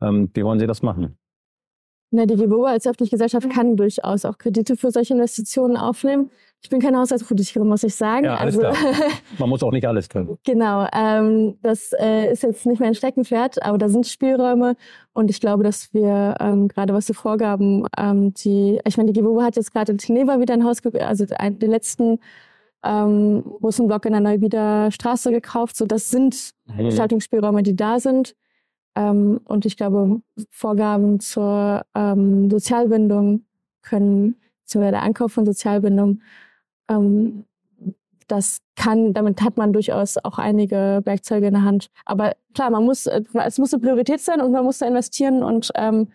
Ähm, 0.00 0.30
wie 0.34 0.44
wollen 0.44 0.58
Sie 0.58 0.66
das 0.66 0.82
machen? 0.82 1.16
Na, 2.10 2.24
die 2.24 2.36
GWO 2.36 2.64
als 2.64 2.86
öffentliche 2.86 3.12
Gesellschaft 3.12 3.50
kann 3.50 3.76
durchaus 3.76 4.24
auch 4.24 4.38
Kredite 4.38 4.76
für 4.76 4.90
solche 4.90 5.14
Investitionen 5.14 5.76
aufnehmen. 5.76 6.30
Ich 6.62 6.70
bin 6.70 6.80
keine 6.80 6.98
Haushaltspolitikerin, 6.98 7.68
muss 7.68 7.82
ich 7.82 7.94
sagen. 7.94 8.24
Ja, 8.24 8.36
alles 8.36 8.58
also, 8.58 8.80
klar. 8.80 8.94
Man 9.38 9.48
muss 9.48 9.62
auch 9.62 9.72
nicht 9.72 9.86
alles 9.86 10.08
können. 10.08 10.38
genau. 10.44 10.86
Ähm, 10.92 11.58
das 11.62 11.92
äh, 11.92 12.32
ist 12.32 12.42
jetzt 12.42 12.66
nicht 12.66 12.80
mein 12.80 12.94
Steckenpferd, 12.94 13.62
aber 13.62 13.78
da 13.78 13.88
sind 13.88 14.06
Spielräume. 14.06 14.76
Und 15.12 15.30
ich 15.30 15.40
glaube, 15.40 15.62
dass 15.64 15.92
wir 15.92 16.36
ähm, 16.40 16.68
gerade 16.68 16.94
was 16.94 17.06
die 17.06 17.14
Vorgaben, 17.14 17.86
ähm, 17.98 18.32
die, 18.34 18.80
ich 18.84 18.96
meine, 18.96 19.12
die 19.12 19.20
GWO 19.20 19.42
hat 19.42 19.56
jetzt 19.56 19.72
gerade 19.72 19.92
in 19.92 19.98
Geneva 19.98 20.40
wieder 20.40 20.54
ein 20.54 20.64
Haus, 20.64 20.78
also 20.84 21.26
den 21.26 21.70
letzten 21.70 22.18
ähm, 22.84 23.44
großen 23.60 23.86
Block 23.86 24.06
in 24.06 24.12
der 24.12 24.20
Neuwieder 24.20 24.90
Straße 24.90 25.30
gekauft. 25.30 25.76
So, 25.76 25.86
das 25.86 26.10
sind 26.10 26.50
mhm. 26.66 26.84
Gestaltungsspielräume, 26.84 27.62
die 27.62 27.76
da 27.76 28.00
sind. 28.00 28.34
Ähm, 28.96 29.40
und 29.44 29.66
ich 29.66 29.76
glaube, 29.76 30.20
Vorgaben 30.50 31.20
zur 31.20 31.84
ähm, 31.94 32.50
Sozialbindung 32.50 33.44
können, 33.82 34.36
beziehungsweise 34.62 34.92
der 34.92 35.02
Ankauf 35.02 35.32
von 35.32 35.46
Sozialbindung, 35.46 36.22
ähm, 36.88 37.44
das 38.26 38.58
kann, 38.74 39.12
damit 39.12 39.42
hat 39.42 39.56
man 39.56 39.72
durchaus 39.72 40.16
auch 40.18 40.38
einige 40.38 41.02
Werkzeuge 41.04 41.46
in 41.46 41.54
der 41.54 41.62
Hand. 41.62 41.90
Aber 42.04 42.32
klar, 42.54 42.70
man 42.70 42.84
muss, 42.84 43.06
äh, 43.06 43.22
es 43.44 43.58
muss 43.58 43.72
eine 43.72 43.82
Priorität 43.82 44.20
sein 44.20 44.40
und 44.40 44.50
man 44.50 44.64
muss 44.64 44.78
da 44.78 44.86
investieren 44.86 45.42
und 45.42 45.70
ähm, 45.76 46.08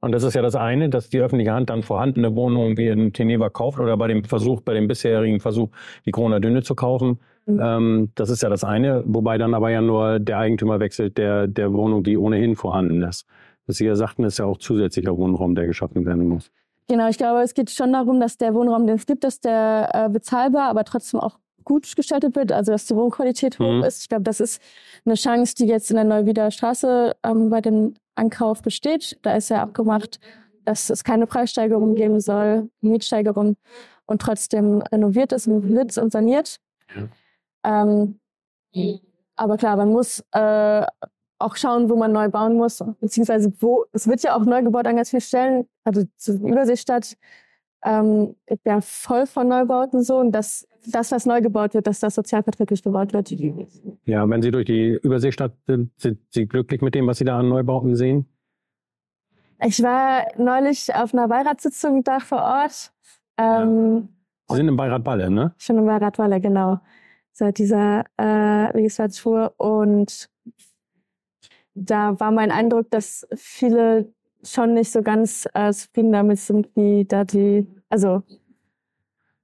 und 0.00 0.12
das 0.12 0.22
ist 0.22 0.34
ja 0.34 0.42
das 0.42 0.54
eine, 0.54 0.90
dass 0.90 1.08
die 1.08 1.18
öffentliche 1.20 1.52
Hand 1.52 1.70
dann 1.70 1.82
vorhandene 1.82 2.36
Wohnungen 2.36 2.76
wie 2.76 2.86
in 2.86 3.12
Teneva 3.12 3.48
kauft 3.48 3.80
oder 3.80 3.96
bei 3.96 4.06
dem 4.06 4.24
Versuch, 4.24 4.60
bei 4.60 4.74
dem 4.74 4.86
bisherigen 4.86 5.40
Versuch, 5.40 5.70
die 6.04 6.10
Corona 6.10 6.38
Dünne 6.38 6.62
zu 6.62 6.74
kaufen, 6.74 7.18
Mhm. 7.46 7.60
Ähm, 7.62 8.12
das 8.14 8.30
ist 8.30 8.42
ja 8.42 8.48
das 8.48 8.64
eine, 8.64 9.02
wobei 9.06 9.38
dann 9.38 9.54
aber 9.54 9.70
ja 9.70 9.80
nur 9.80 10.18
der 10.18 10.38
Eigentümer 10.38 10.80
wechselt 10.80 11.16
der, 11.16 11.46
der 11.46 11.72
Wohnung, 11.72 12.02
die 12.02 12.18
ohnehin 12.18 12.56
vorhanden 12.56 13.02
ist. 13.02 13.24
Was 13.66 13.76
Sie 13.76 13.86
ja 13.86 13.96
sagten, 13.96 14.24
ist 14.24 14.38
ja 14.38 14.44
auch 14.44 14.58
zusätzlicher 14.58 15.16
Wohnraum, 15.16 15.54
der 15.54 15.66
geschaffen 15.66 16.04
werden 16.04 16.28
muss. 16.28 16.50
Genau, 16.88 17.08
ich 17.08 17.18
glaube, 17.18 17.40
es 17.40 17.54
geht 17.54 17.70
schon 17.70 17.92
darum, 17.92 18.20
dass 18.20 18.36
der 18.36 18.54
Wohnraum, 18.54 18.86
den 18.86 18.96
es 18.96 19.06
gibt, 19.06 19.24
dass 19.24 19.40
der 19.40 19.90
äh, 19.92 20.08
bezahlbar, 20.08 20.68
aber 20.68 20.84
trotzdem 20.84 21.18
auch 21.18 21.38
gut 21.64 21.96
gestaltet 21.96 22.36
wird, 22.36 22.52
also 22.52 22.70
dass 22.70 22.86
die 22.86 22.94
Wohnqualität 22.94 23.58
hoch 23.58 23.78
mhm. 23.78 23.84
ist. 23.84 24.02
Ich 24.02 24.08
glaube, 24.08 24.22
das 24.22 24.38
ist 24.38 24.62
eine 25.04 25.16
Chance, 25.16 25.54
die 25.56 25.66
jetzt 25.66 25.90
in 25.90 25.96
der 25.96 26.04
Neuwieder 26.04 26.50
Straße 26.52 27.16
ähm, 27.24 27.50
bei 27.50 27.60
dem 27.60 27.94
Ankauf 28.14 28.62
besteht. 28.62 29.18
Da 29.22 29.34
ist 29.34 29.50
ja 29.50 29.62
abgemacht, 29.62 30.20
dass 30.64 30.90
es 30.90 31.02
keine 31.02 31.26
Preissteigerung 31.26 31.96
geben 31.96 32.20
soll, 32.20 32.70
Mietsteigerung 32.80 33.56
und 34.06 34.22
trotzdem 34.22 34.80
renoviert 34.80 35.32
ist 35.32 35.48
und 35.48 35.68
wird 35.68 35.98
und 35.98 36.12
saniert. 36.12 36.58
Ja. 36.94 37.08
Ähm, 37.66 38.20
aber 39.34 39.56
klar, 39.56 39.76
man 39.76 39.90
muss 39.90 40.24
äh, 40.32 40.86
auch 41.38 41.56
schauen, 41.56 41.90
wo 41.90 41.96
man 41.96 42.12
neu 42.12 42.28
bauen 42.28 42.56
muss, 42.56 42.82
beziehungsweise 43.00 43.52
wo, 43.60 43.84
es 43.92 44.06
wird 44.06 44.22
ja 44.22 44.36
auch 44.36 44.44
neu 44.44 44.62
gebaut 44.62 44.86
an 44.86 44.96
ganz 44.96 45.10
vielen 45.10 45.20
Stellen, 45.20 45.68
also 45.84 46.04
zur 46.16 46.36
Überseestadt, 46.36 47.16
ähm, 47.84 48.36
ja 48.64 48.80
voll 48.80 49.26
von 49.26 49.48
Neubauten 49.48 50.02
so 50.02 50.18
und 50.18 50.32
das, 50.32 50.66
das, 50.86 51.12
was 51.12 51.26
neu 51.26 51.40
gebaut 51.40 51.74
wird, 51.74 51.86
dass 51.86 52.00
das 52.00 52.14
sozialverträglich 52.14 52.82
gebaut 52.82 53.12
wird. 53.12 53.30
Ja, 54.04 54.28
wenn 54.28 54.42
Sie 54.42 54.50
durch 54.50 54.64
die 54.64 54.98
Überseestadt 55.02 55.52
sind, 55.66 55.90
sind 56.00 56.20
Sie 56.30 56.46
glücklich 56.46 56.80
mit 56.80 56.94
dem, 56.94 57.06
was 57.06 57.18
Sie 57.18 57.24
da 57.24 57.38
an 57.38 57.48
Neubauten 57.48 57.96
sehen? 57.96 58.26
Ich 59.64 59.82
war 59.82 60.26
neulich 60.38 60.94
auf 60.94 61.12
einer 61.12 61.28
Beiratssitzung 61.28 62.02
da 62.02 62.20
vor 62.20 62.42
Ort. 62.42 62.92
Ähm, 63.38 64.08
ja. 64.48 64.54
Sie 64.54 64.56
sind 64.56 64.68
im 64.68 64.76
Beirat 64.76 65.04
Walle, 65.04 65.30
ne? 65.30 65.54
Schon 65.58 65.78
im 65.78 65.86
Beirat 65.86 66.18
Walle, 66.18 66.40
genau 66.40 66.80
seit 67.36 67.58
dieser 67.58 68.04
äh, 68.18 68.74
Legislatur. 68.74 69.52
Und 69.58 70.30
da 71.74 72.18
war 72.18 72.30
mein 72.30 72.50
Eindruck, 72.50 72.90
dass 72.90 73.26
viele 73.34 74.10
schon 74.42 74.72
nicht 74.72 74.90
so 74.90 75.02
ganz 75.02 75.46
äh, 75.52 75.70
zufrieden 75.72 76.12
damit 76.12 76.38
sind, 76.38 76.68
wie 76.74 77.04
da 77.04 77.24
die, 77.24 77.66
also 77.90 78.22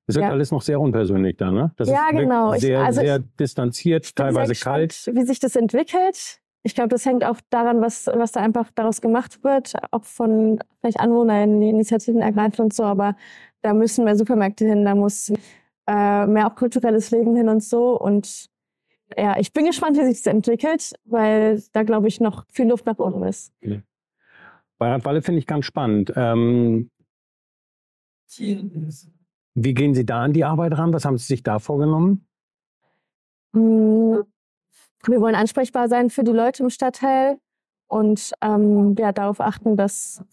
es 0.06 0.16
wird 0.16 0.24
ja. 0.24 0.30
alles 0.30 0.50
noch 0.50 0.62
sehr 0.62 0.80
unpersönlich 0.80 1.36
da, 1.36 1.50
ne? 1.52 1.72
Das 1.76 1.88
ja, 1.88 2.10
genau. 2.10 2.54
Sehr, 2.56 2.80
ich, 2.80 2.86
also 2.86 3.00
sehr 3.00 3.16
ich, 3.16 3.36
distanziert, 3.38 4.16
teilweise 4.16 4.54
kalt. 4.54 5.10
Wie 5.12 5.22
sich 5.22 5.38
das 5.38 5.54
entwickelt. 5.54 6.40
Ich 6.64 6.74
glaube, 6.74 6.88
das 6.88 7.06
hängt 7.06 7.24
auch 7.24 7.38
daran, 7.50 7.80
was, 7.80 8.06
was 8.06 8.32
da 8.32 8.40
einfach 8.40 8.70
daraus 8.74 9.00
gemacht 9.00 9.44
wird, 9.44 9.74
auch 9.90 10.04
von 10.04 10.58
vielleicht 10.80 10.98
Anwohnern, 10.98 11.60
die 11.60 11.68
Initiativen 11.68 12.20
ergreifen 12.20 12.64
und 12.64 12.74
so. 12.74 12.84
Aber 12.84 13.16
da 13.62 13.74
müssen 13.74 14.04
mehr 14.04 14.16
Supermärkte 14.16 14.66
hin, 14.66 14.84
da 14.84 14.94
muss 14.94 15.32
äh, 15.86 16.26
mehr 16.26 16.46
auch 16.46 16.54
kulturelles 16.54 17.10
Leben 17.10 17.36
hin 17.36 17.48
und 17.48 17.62
so. 17.62 17.98
Und 17.98 18.46
ja, 19.16 19.38
ich 19.38 19.52
bin 19.52 19.66
gespannt, 19.66 19.98
wie 19.98 20.04
sich 20.04 20.22
das 20.22 20.32
entwickelt, 20.32 20.92
weil 21.04 21.62
da, 21.72 21.82
glaube 21.82 22.08
ich, 22.08 22.20
noch 22.20 22.44
viel 22.50 22.68
Luft 22.68 22.86
nach 22.86 22.98
oben 22.98 23.24
ist. 23.24 23.52
Okay. 23.62 23.82
Bei 24.78 24.90
Radwalle 24.90 25.22
finde 25.22 25.38
ich 25.38 25.46
ganz 25.46 25.64
spannend. 25.64 26.12
Ähm, 26.16 26.90
wie 29.54 29.74
gehen 29.74 29.94
Sie 29.94 30.06
da 30.06 30.22
an 30.22 30.32
die 30.32 30.44
Arbeit 30.44 30.76
ran? 30.76 30.92
Was 30.92 31.04
haben 31.04 31.18
Sie 31.18 31.26
sich 31.26 31.42
da 31.42 31.58
vorgenommen? 31.58 32.26
Hm, 33.54 34.24
wir 35.06 35.20
wollen 35.20 35.34
ansprechbar 35.34 35.88
sein 35.88 36.10
für 36.10 36.24
die 36.24 36.32
Leute 36.32 36.62
im 36.62 36.70
Stadtteil 36.70 37.38
und 37.86 38.32
ähm, 38.40 38.94
ja, 38.98 39.12
darauf 39.12 39.40
achten, 39.40 39.76
dass 39.76 40.24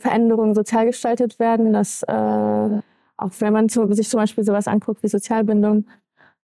Veränderungen 0.00 0.54
sozial 0.54 0.86
gestaltet 0.86 1.38
werden, 1.38 1.72
dass 1.72 2.02
äh, 2.02 2.80
auch 3.16 3.32
wenn 3.38 3.52
man 3.52 3.68
zu, 3.68 3.92
sich 3.92 4.08
zum 4.08 4.20
Beispiel 4.20 4.44
sowas 4.44 4.68
anguckt 4.68 5.02
wie 5.02 5.08
Sozialbindung, 5.08 5.86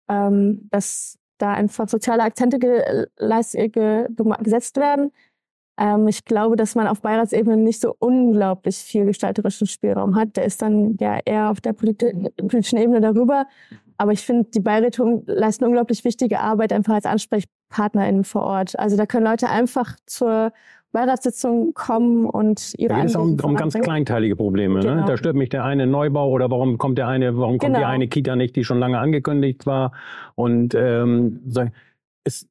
ähm, 0.09 0.67
dass 0.71 1.17
da 1.37 1.53
einfach 1.53 1.89
soziale 1.89 2.23
Akzente 2.23 2.59
ge 2.59 3.07
ge 3.69 4.07
gesetzt 4.43 4.77
werden. 4.77 5.11
Ähm, 5.77 6.07
ich 6.07 6.23
glaube, 6.25 6.55
dass 6.55 6.75
man 6.75 6.87
auf 6.87 7.01
Beiratsebene 7.01 7.57
nicht 7.57 7.81
so 7.81 7.95
unglaublich 7.99 8.77
viel 8.77 9.05
gestalterischen 9.05 9.67
Spielraum 9.67 10.15
hat. 10.15 10.37
Der 10.37 10.45
ist 10.45 10.61
dann 10.61 10.95
ja 10.99 11.19
eher 11.25 11.49
auf 11.51 11.61
der 11.61 11.73
politi 11.73 12.13
politischen 12.37 12.77
Ebene 12.77 13.01
darüber. 13.01 13.47
Aber 13.97 14.11
ich 14.11 14.21
finde, 14.21 14.49
die 14.53 14.59
Beiräte 14.59 15.23
leisten 15.27 15.65
unglaublich 15.65 16.03
wichtige 16.03 16.39
Arbeit 16.39 16.73
einfach 16.73 16.95
als 16.95 17.05
AnsprechpartnerInnen 17.05 18.23
vor 18.23 18.43
Ort. 18.43 18.77
Also 18.77 18.97
da 18.97 19.05
können 19.05 19.25
Leute 19.25 19.49
einfach 19.49 19.95
zur 20.05 20.51
Beiratssitzung 20.95 21.73
kommen 21.73 22.25
und 22.25 22.73
ihre 22.77 22.93
Da 22.93 22.99
geht 23.01 23.09
es 23.09 23.15
um, 23.15 23.37
um 23.41 23.55
ganz 23.55 23.73
kleinteilige 23.73 24.37
Probleme. 24.37 24.75
Ne? 24.75 24.85
Genau. 24.85 24.95
Ne? 25.01 25.05
Da 25.05 25.17
stört 25.17 25.35
mich 25.35 25.49
der 25.49 25.65
eine 25.65 25.87
Neubau 25.87 26.29
oder 26.29 26.49
warum 26.49 26.77
kommt 26.77 26.97
der 26.97 27.07
eine, 27.07 27.37
warum 27.37 27.57
kommt 27.57 27.73
genau. 27.73 27.79
die 27.79 27.85
eine 27.85 28.07
Kita 28.07 28.35
nicht, 28.37 28.55
die 28.55 28.63
schon 28.63 28.79
lange 28.79 28.97
angekündigt 28.97 29.65
war. 29.65 29.91
Und 30.35 30.73
ähm, 30.73 31.41
ist, 32.23 32.47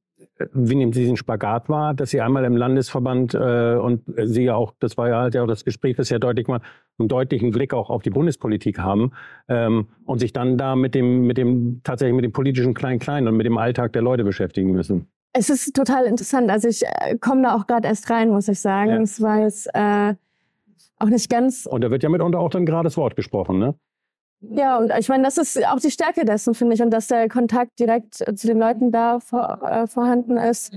wie 0.52 0.74
nehmen 0.74 0.92
Sie 0.92 1.00
diesen 1.00 1.16
Spagat 1.16 1.68
wahr, 1.68 1.94
dass 1.94 2.10
Sie 2.10 2.20
einmal 2.20 2.44
im 2.44 2.56
Landesverband 2.56 3.34
äh, 3.34 3.76
und 3.76 4.02
Sie 4.24 4.44
ja 4.44 4.54
auch, 4.54 4.72
das 4.80 4.96
war 4.96 5.08
ja 5.08 5.20
halt 5.20 5.34
ja 5.34 5.42
auch 5.42 5.46
das 5.46 5.64
Gespräch, 5.64 5.96
das 5.96 6.10
ja 6.10 6.18
deutlich 6.18 6.48
mal 6.48 6.60
einen 6.98 7.08
deutlichen 7.08 7.50
Blick 7.50 7.74
auch 7.74 7.90
auf 7.90 8.02
die 8.02 8.10
Bundespolitik 8.10 8.78
haben 8.78 9.12
ähm, 9.48 9.88
und 10.04 10.18
sich 10.18 10.32
dann 10.32 10.58
da 10.58 10.76
mit 10.76 10.94
dem, 10.94 11.26
mit 11.26 11.38
dem 11.38 11.80
tatsächlich 11.84 12.14
mit 12.14 12.24
dem 12.24 12.32
politischen 12.32 12.74
Klein-Klein 12.74 13.26
und 13.28 13.36
mit 13.36 13.46
dem 13.46 13.58
Alltag 13.58 13.92
der 13.92 14.02
Leute 14.02 14.24
beschäftigen 14.24 14.72
müssen. 14.72 15.08
Es 15.32 15.50
ist 15.50 15.74
total 15.74 16.04
interessant. 16.04 16.50
Also 16.50 16.68
ich 16.68 16.82
äh, 16.84 17.16
komme 17.18 17.42
da 17.42 17.56
auch 17.56 17.66
gerade 17.66 17.88
erst 17.88 18.08
rein, 18.10 18.30
muss 18.30 18.48
ich 18.48 18.60
sagen. 18.60 18.90
Ja. 18.90 19.00
Es 19.00 19.20
war 19.20 19.40
jetzt 19.40 19.68
äh, 19.74 20.14
auch 20.98 21.08
nicht 21.08 21.28
ganz. 21.28 21.66
Und 21.66 21.82
da 21.82 21.90
wird 21.90 22.02
ja 22.02 22.08
mitunter 22.08 22.38
auch 22.38 22.50
dann 22.50 22.66
gerade 22.66 22.84
das 22.84 22.96
Wort 22.96 23.16
gesprochen, 23.16 23.58
ne? 23.58 23.74
Ja, 24.50 24.78
und 24.78 24.92
ich 24.98 25.08
meine, 25.08 25.24
das 25.24 25.38
ist 25.38 25.64
auch 25.66 25.80
die 25.80 25.90
Stärke 25.90 26.24
dessen, 26.24 26.54
finde 26.54 26.74
ich, 26.74 26.82
und 26.82 26.90
dass 26.90 27.08
der 27.08 27.28
Kontakt 27.28 27.78
direkt 27.78 28.14
zu 28.14 28.46
den 28.46 28.58
Leuten 28.58 28.92
da 28.92 29.20
vor, 29.20 29.60
äh, 29.62 29.86
vorhanden 29.86 30.36
ist 30.36 30.76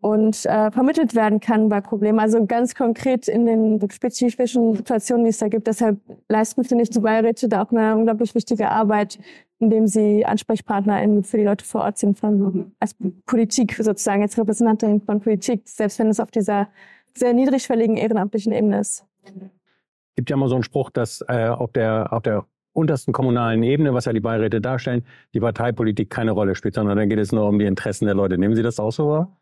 und 0.00 0.44
äh, 0.46 0.70
vermittelt 0.70 1.14
werden 1.14 1.40
kann 1.40 1.68
bei 1.68 1.80
Problemen. 1.80 2.18
Also 2.18 2.44
ganz 2.46 2.74
konkret 2.74 3.28
in 3.28 3.46
den 3.46 3.90
spezifischen 3.90 4.74
Situationen, 4.74 5.24
die 5.24 5.30
es 5.30 5.38
da 5.38 5.48
gibt. 5.48 5.66
Deshalb 5.66 5.98
leisten, 6.28 6.64
finde 6.64 6.82
ich, 6.82 6.90
die 6.90 7.00
Beiräte 7.00 7.48
da 7.48 7.62
auch 7.62 7.70
eine 7.70 7.96
unglaublich 7.96 8.34
wichtige 8.34 8.70
Arbeit, 8.70 9.18
indem 9.58 9.86
sie 9.86 10.24
AnsprechpartnerInnen 10.24 11.24
für 11.24 11.36
die 11.36 11.44
Leute 11.44 11.64
vor 11.64 11.82
Ort 11.82 11.98
sind, 11.98 12.18
von, 12.18 12.72
als 12.80 12.96
Politik 13.26 13.74
sozusagen, 13.74 14.22
als 14.22 14.38
Repräsentantin 14.38 15.00
von 15.00 15.20
Politik, 15.20 15.62
selbst 15.68 15.98
wenn 15.98 16.08
es 16.08 16.20
auf 16.20 16.30
dieser 16.30 16.68
sehr 17.14 17.34
niedrigschwelligen 17.34 17.96
ehrenamtlichen 17.96 18.52
Ebene 18.52 18.80
ist. 18.80 19.04
Es 19.24 20.16
gibt 20.16 20.30
ja 20.30 20.36
immer 20.36 20.48
so 20.48 20.54
einen 20.54 20.64
Spruch, 20.64 20.90
dass 20.90 21.24
äh, 21.28 21.48
auf 21.48 21.72
der 21.72 22.12
auf 22.12 22.22
der 22.22 22.46
untersten 22.72 23.12
kommunalen 23.12 23.62
Ebene, 23.62 23.94
was 23.94 24.04
ja 24.04 24.12
die 24.12 24.20
Beiräte 24.20 24.60
darstellen, 24.60 25.04
die 25.34 25.40
Parteipolitik 25.40 26.10
keine 26.10 26.32
Rolle 26.32 26.54
spielt, 26.54 26.74
sondern 26.74 26.96
dann 26.96 27.08
geht 27.08 27.18
es 27.18 27.32
nur 27.32 27.48
um 27.48 27.58
die 27.58 27.64
Interessen 27.66 28.06
der 28.06 28.14
Leute. 28.14 28.38
Nehmen 28.38 28.54
Sie 28.54 28.62
das 28.62 28.78
auch 28.78 28.92
so 28.92 29.08
wahr? 29.08 29.36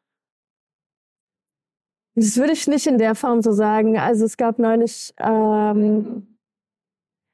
Das 2.14 2.36
würde 2.36 2.52
ich 2.52 2.66
nicht 2.66 2.86
in 2.86 2.98
der 2.98 3.14
Form 3.14 3.42
so 3.42 3.52
sagen. 3.52 3.96
Also 3.96 4.24
es 4.24 4.36
gab 4.36 4.58
neulich, 4.58 5.14
ähm, 5.18 6.38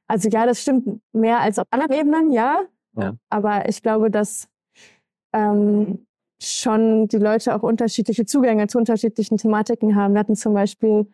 also 0.08 0.28
ja, 0.28 0.44
das 0.44 0.60
stimmt 0.60 1.00
mehr 1.12 1.40
als 1.40 1.58
auf 1.58 1.66
anderen 1.70 1.92
Ebenen, 1.92 2.32
ja. 2.32 2.64
ja. 2.96 3.16
Aber 3.30 3.68
ich 3.68 3.82
glaube, 3.82 4.10
dass 4.10 4.48
ähm, 5.32 6.06
schon 6.42 7.08
die 7.08 7.16
Leute 7.16 7.54
auch 7.54 7.62
unterschiedliche 7.62 8.26
Zugänge 8.26 8.66
zu 8.66 8.76
unterschiedlichen 8.78 9.38
Thematiken 9.38 9.96
haben. 9.96 10.14
Wir 10.14 10.20
hatten 10.20 10.36
zum 10.36 10.52
Beispiel 10.52 11.06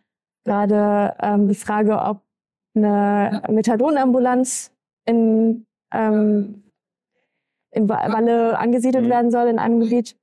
gerade 0.45 1.15
ähm, 1.21 1.49
die 1.49 1.55
Frage, 1.55 1.99
ob 1.99 2.23
eine 2.75 3.43
Methadonambulanz 3.49 4.73
in, 5.05 5.67
ähm, 5.93 6.63
in 7.71 7.89
Walle 7.89 8.59
angesiedelt 8.59 9.07
mhm. 9.07 9.11
werden 9.11 9.31
soll 9.31 9.49
in 9.49 9.59
einem 9.59 9.81
Gebiet. 9.81 10.17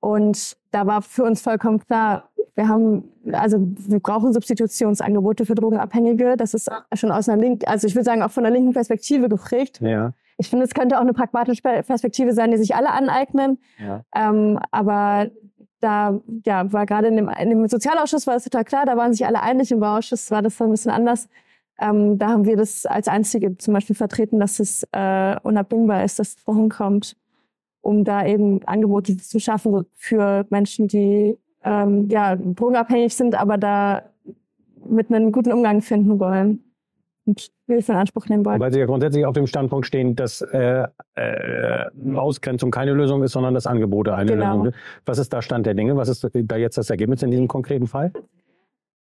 Und 0.00 0.56
da 0.70 0.86
war 0.86 1.02
für 1.02 1.24
uns 1.24 1.40
vollkommen 1.40 1.80
klar, 1.80 2.30
wir 2.54 2.68
haben, 2.68 3.12
also 3.32 3.58
wir 3.60 4.00
brauchen 4.00 4.32
Substitutionsangebote 4.32 5.44
für 5.44 5.54
Drogenabhängige. 5.54 6.36
Das 6.36 6.54
ist 6.54 6.70
schon 6.94 7.10
aus 7.10 7.28
einer 7.28 7.40
linken, 7.40 7.66
also 7.66 7.86
ich 7.86 7.94
würde 7.94 8.04
sagen 8.04 8.22
auch 8.22 8.30
von 8.30 8.44
der 8.44 8.52
linken 8.52 8.72
Perspektive 8.72 9.28
geprägt. 9.28 9.80
Ja. 9.82 10.12
Ich 10.38 10.48
finde, 10.48 10.64
es 10.64 10.74
könnte 10.74 10.96
auch 10.96 11.02
eine 11.02 11.12
pragmatische 11.12 11.62
Perspektive 11.62 12.32
sein, 12.32 12.50
die 12.50 12.56
sich 12.58 12.74
alle 12.74 12.90
aneignen. 12.90 13.58
Ja. 13.78 14.02
Ähm, 14.14 14.58
aber 14.70 15.30
da 15.80 16.20
ja, 16.44 16.72
war 16.72 16.86
gerade 16.86 17.08
in 17.08 17.16
dem, 17.16 17.28
in 17.28 17.50
dem 17.50 17.68
Sozialausschuss 17.68 18.26
war 18.26 18.36
es 18.36 18.44
total 18.44 18.64
klar, 18.64 18.86
da 18.86 18.96
waren 18.96 19.12
sich 19.12 19.26
alle 19.26 19.42
einig. 19.42 19.70
Im 19.70 19.80
Bauausschuss 19.80 20.30
war 20.30 20.42
das 20.42 20.56
dann 20.56 20.68
ein 20.68 20.72
bisschen 20.72 20.90
anders. 20.90 21.28
Ähm, 21.78 22.18
da 22.18 22.28
haben 22.28 22.46
wir 22.46 22.56
das 22.56 22.86
als 22.86 23.08
einzige 23.08 23.56
zum 23.58 23.74
Beispiel 23.74 23.96
vertreten, 23.96 24.40
dass 24.40 24.60
es 24.60 24.86
äh, 24.92 25.36
unabdingbar 25.42 26.04
ist, 26.04 26.18
dass 26.18 26.28
es 26.28 26.34
vorhin 26.36 26.68
kommt, 26.68 27.16
um 27.82 28.04
da 28.04 28.26
eben 28.26 28.62
Angebote 28.66 29.16
zu 29.16 29.38
schaffen 29.38 29.84
für 29.94 30.46
Menschen, 30.50 30.88
die 30.88 31.36
ähm, 31.64 32.08
ja 32.08 32.36
drogenabhängig 32.36 33.14
sind, 33.14 33.34
aber 33.34 33.58
da 33.58 34.02
mit 34.88 35.12
einem 35.12 35.32
guten 35.32 35.52
Umgang 35.52 35.82
finden 35.82 36.18
wollen 36.18 36.62
und 37.26 37.50
Hilfe 37.66 37.92
in 37.92 37.98
Anspruch 37.98 38.28
nehmen 38.28 38.44
wollen. 38.44 38.60
Weil 38.60 38.72
Sie 38.72 38.78
ja 38.78 38.86
grundsätzlich 38.86 39.26
auf 39.26 39.34
dem 39.34 39.46
Standpunkt 39.46 39.86
stehen, 39.86 40.14
dass 40.14 40.40
äh, 40.40 40.86
äh, 41.16 41.84
Ausgrenzung 42.14 42.70
keine 42.70 42.92
Lösung 42.92 43.22
ist, 43.22 43.32
sondern 43.32 43.52
dass 43.52 43.66
Angebote 43.66 44.14
eine 44.14 44.32
genau. 44.32 44.46
Lösung 44.46 44.64
sind. 44.66 44.76
Was 45.04 45.18
ist 45.18 45.32
da 45.32 45.42
Stand 45.42 45.66
der 45.66 45.74
Dinge? 45.74 45.96
Was 45.96 46.08
ist 46.08 46.26
da 46.32 46.56
jetzt 46.56 46.78
das 46.78 46.88
Ergebnis 46.88 47.22
in 47.22 47.30
diesem 47.32 47.48
konkreten 47.48 47.88
Fall? 47.88 48.12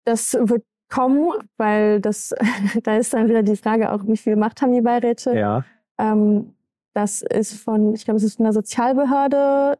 Das 0.04 0.34
wird 0.34 0.62
kommen, 0.90 1.32
weil 1.56 2.00
das, 2.00 2.34
da 2.82 2.96
ist 2.96 3.14
dann 3.14 3.28
wieder 3.28 3.42
die 3.42 3.56
Frage 3.56 3.92
auch, 3.92 4.06
wie 4.06 4.16
viel 4.16 4.36
Macht 4.36 4.60
haben 4.60 4.72
die 4.72 4.80
Beiräte? 4.80 5.36
Ja. 5.36 5.64
Ähm, 5.98 6.54
das 6.92 7.22
ist 7.22 7.54
von, 7.54 7.94
ich 7.94 8.04
glaube, 8.04 8.18
es 8.18 8.24
ist 8.24 8.36
von 8.36 8.44
der 8.44 8.52
Sozialbehörde. 8.52 9.78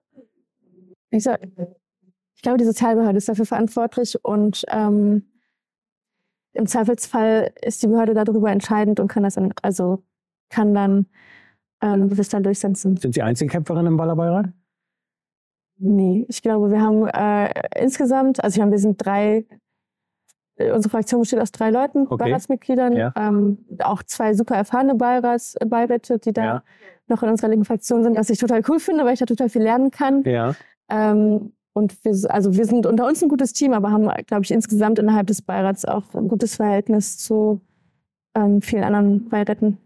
Ich, 1.11 1.25
sag, 1.25 1.41
ich 2.35 2.43
glaube, 2.43 2.59
die 2.59 2.65
Sozialbehörde 2.65 3.19
ist 3.19 3.29
dafür 3.29 3.47
verantwortlich 3.47 4.25
und 4.25 4.65
ähm, 4.69 5.27
im 6.53 6.67
Zweifelsfall 6.67 7.53
ist 7.63 7.83
die 7.83 7.89
Behörde 7.89 8.15
darüber 8.15 8.51
entscheidend 8.51 9.01
und 9.01 9.09
kann 9.09 9.23
das 9.23 9.35
dann, 9.35 9.53
also 9.63 10.03
kann 10.49 10.75
dann 10.75 11.07
ähm, 11.81 12.15
das 12.15 12.29
dann 12.29 12.43
durchsetzen. 12.43 12.97
Sind 12.97 13.15
Sie 13.15 13.23
Einzelkämpferin 13.23 13.87
im 13.87 13.97
Ballerbeirat? 13.97 14.51
Nee, 15.79 16.27
ich 16.29 16.43
glaube, 16.43 16.71
wir 16.71 16.81
haben 16.81 17.07
äh, 17.07 17.53
insgesamt, 17.81 18.43
also 18.45 18.55
ich 18.55 18.59
meine, 18.61 18.73
wir 18.73 18.79
sind 18.79 19.05
drei 19.05 19.47
unsere 20.75 20.91
Fraktion 20.91 21.21
besteht 21.21 21.41
aus 21.41 21.53
drei 21.53 21.71
Leuten, 21.71 22.07
okay. 22.07 22.17
Beiratsmitgliedern, 22.25 22.97
ja. 22.97 23.13
ähm, 23.17 23.59
auch 23.81 24.03
zwei 24.03 24.35
super 24.35 24.57
erfahrene 24.57 24.95
Beirats, 24.95 25.57
Beiräte, 25.67 26.19
die 26.19 26.33
da 26.33 26.45
ja. 26.45 26.63
noch 27.09 27.23
in 27.23 27.29
unserer 27.29 27.49
linken 27.49 27.65
Fraktion 27.65 28.03
sind, 28.03 28.17
was 28.17 28.31
ich 28.31 28.39
total 28.39 28.63
cool 28.69 28.81
finde, 28.81 29.05
weil 29.05 29.15
ich 29.15 29.21
da 29.21 29.27
total 29.27 29.49
viel 29.49 29.63
lernen 29.63 29.91
kann. 29.91 30.23
Ja. 30.25 30.55
Ähm, 30.89 31.53
und 31.73 32.05
wir, 32.05 32.13
also 32.31 32.57
wir 32.57 32.65
sind 32.65 32.87
unter 32.87 33.07
uns 33.07 33.23
ein 33.23 33.29
gutes 33.29 33.53
Team, 33.53 33.73
aber 33.73 33.91
haben, 33.91 34.09
glaube 34.27 34.43
ich, 34.43 34.51
insgesamt 34.51 34.99
innerhalb 34.99 35.27
des 35.29 35.43
Beirats 35.43 35.85
auch 35.85 36.15
ein 36.15 36.29
gutes 36.29 36.57
Verhältnis 36.57 37.19
zu 37.19 37.61
ähm, 38.35 38.61
vielen 38.61 38.85
anderen 38.85 39.29
Beiräten. 39.29 39.79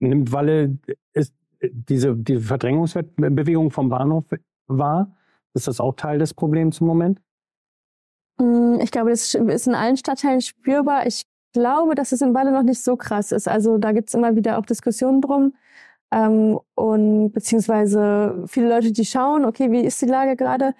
Nimmt 0.00 0.32
Walle 0.32 0.78
ist 1.14 1.34
diese, 1.62 2.14
diese 2.14 2.40
Verdrängungsbewegung 2.40 3.70
vom 3.70 3.88
Bahnhof 3.88 4.26
wahr? 4.66 5.16
Ist 5.54 5.66
das 5.66 5.80
auch 5.80 5.94
Teil 5.94 6.18
des 6.18 6.34
Problems 6.34 6.80
im 6.80 6.86
Moment? 6.86 7.20
Mm, 8.38 8.80
ich 8.80 8.90
glaube, 8.90 9.10
das 9.10 9.34
ist 9.34 9.66
in 9.66 9.74
allen 9.74 9.96
Stadtteilen 9.96 10.40
spürbar. 10.40 11.06
Ich 11.06 11.24
glaube, 11.52 11.94
dass 11.94 12.12
es 12.12 12.20
in 12.22 12.34
Walle 12.34 12.52
noch 12.52 12.62
nicht 12.62 12.82
so 12.82 12.96
krass 12.96 13.32
ist. 13.32 13.48
Also 13.48 13.78
da 13.78 13.92
gibt 13.92 14.08
es 14.08 14.14
immer 14.14 14.36
wieder 14.36 14.58
auch 14.58 14.66
Diskussionen 14.66 15.20
drum. 15.20 15.54
Ähm, 16.10 16.58
und 16.74 17.32
beziehungsweise 17.32 18.44
viele 18.46 18.68
Leute, 18.68 18.92
die 18.92 19.04
schauen, 19.04 19.44
okay, 19.44 19.70
wie 19.70 19.84
ist 19.84 20.00
die 20.02 20.06
Lage 20.06 20.36
gerade? 20.36 20.74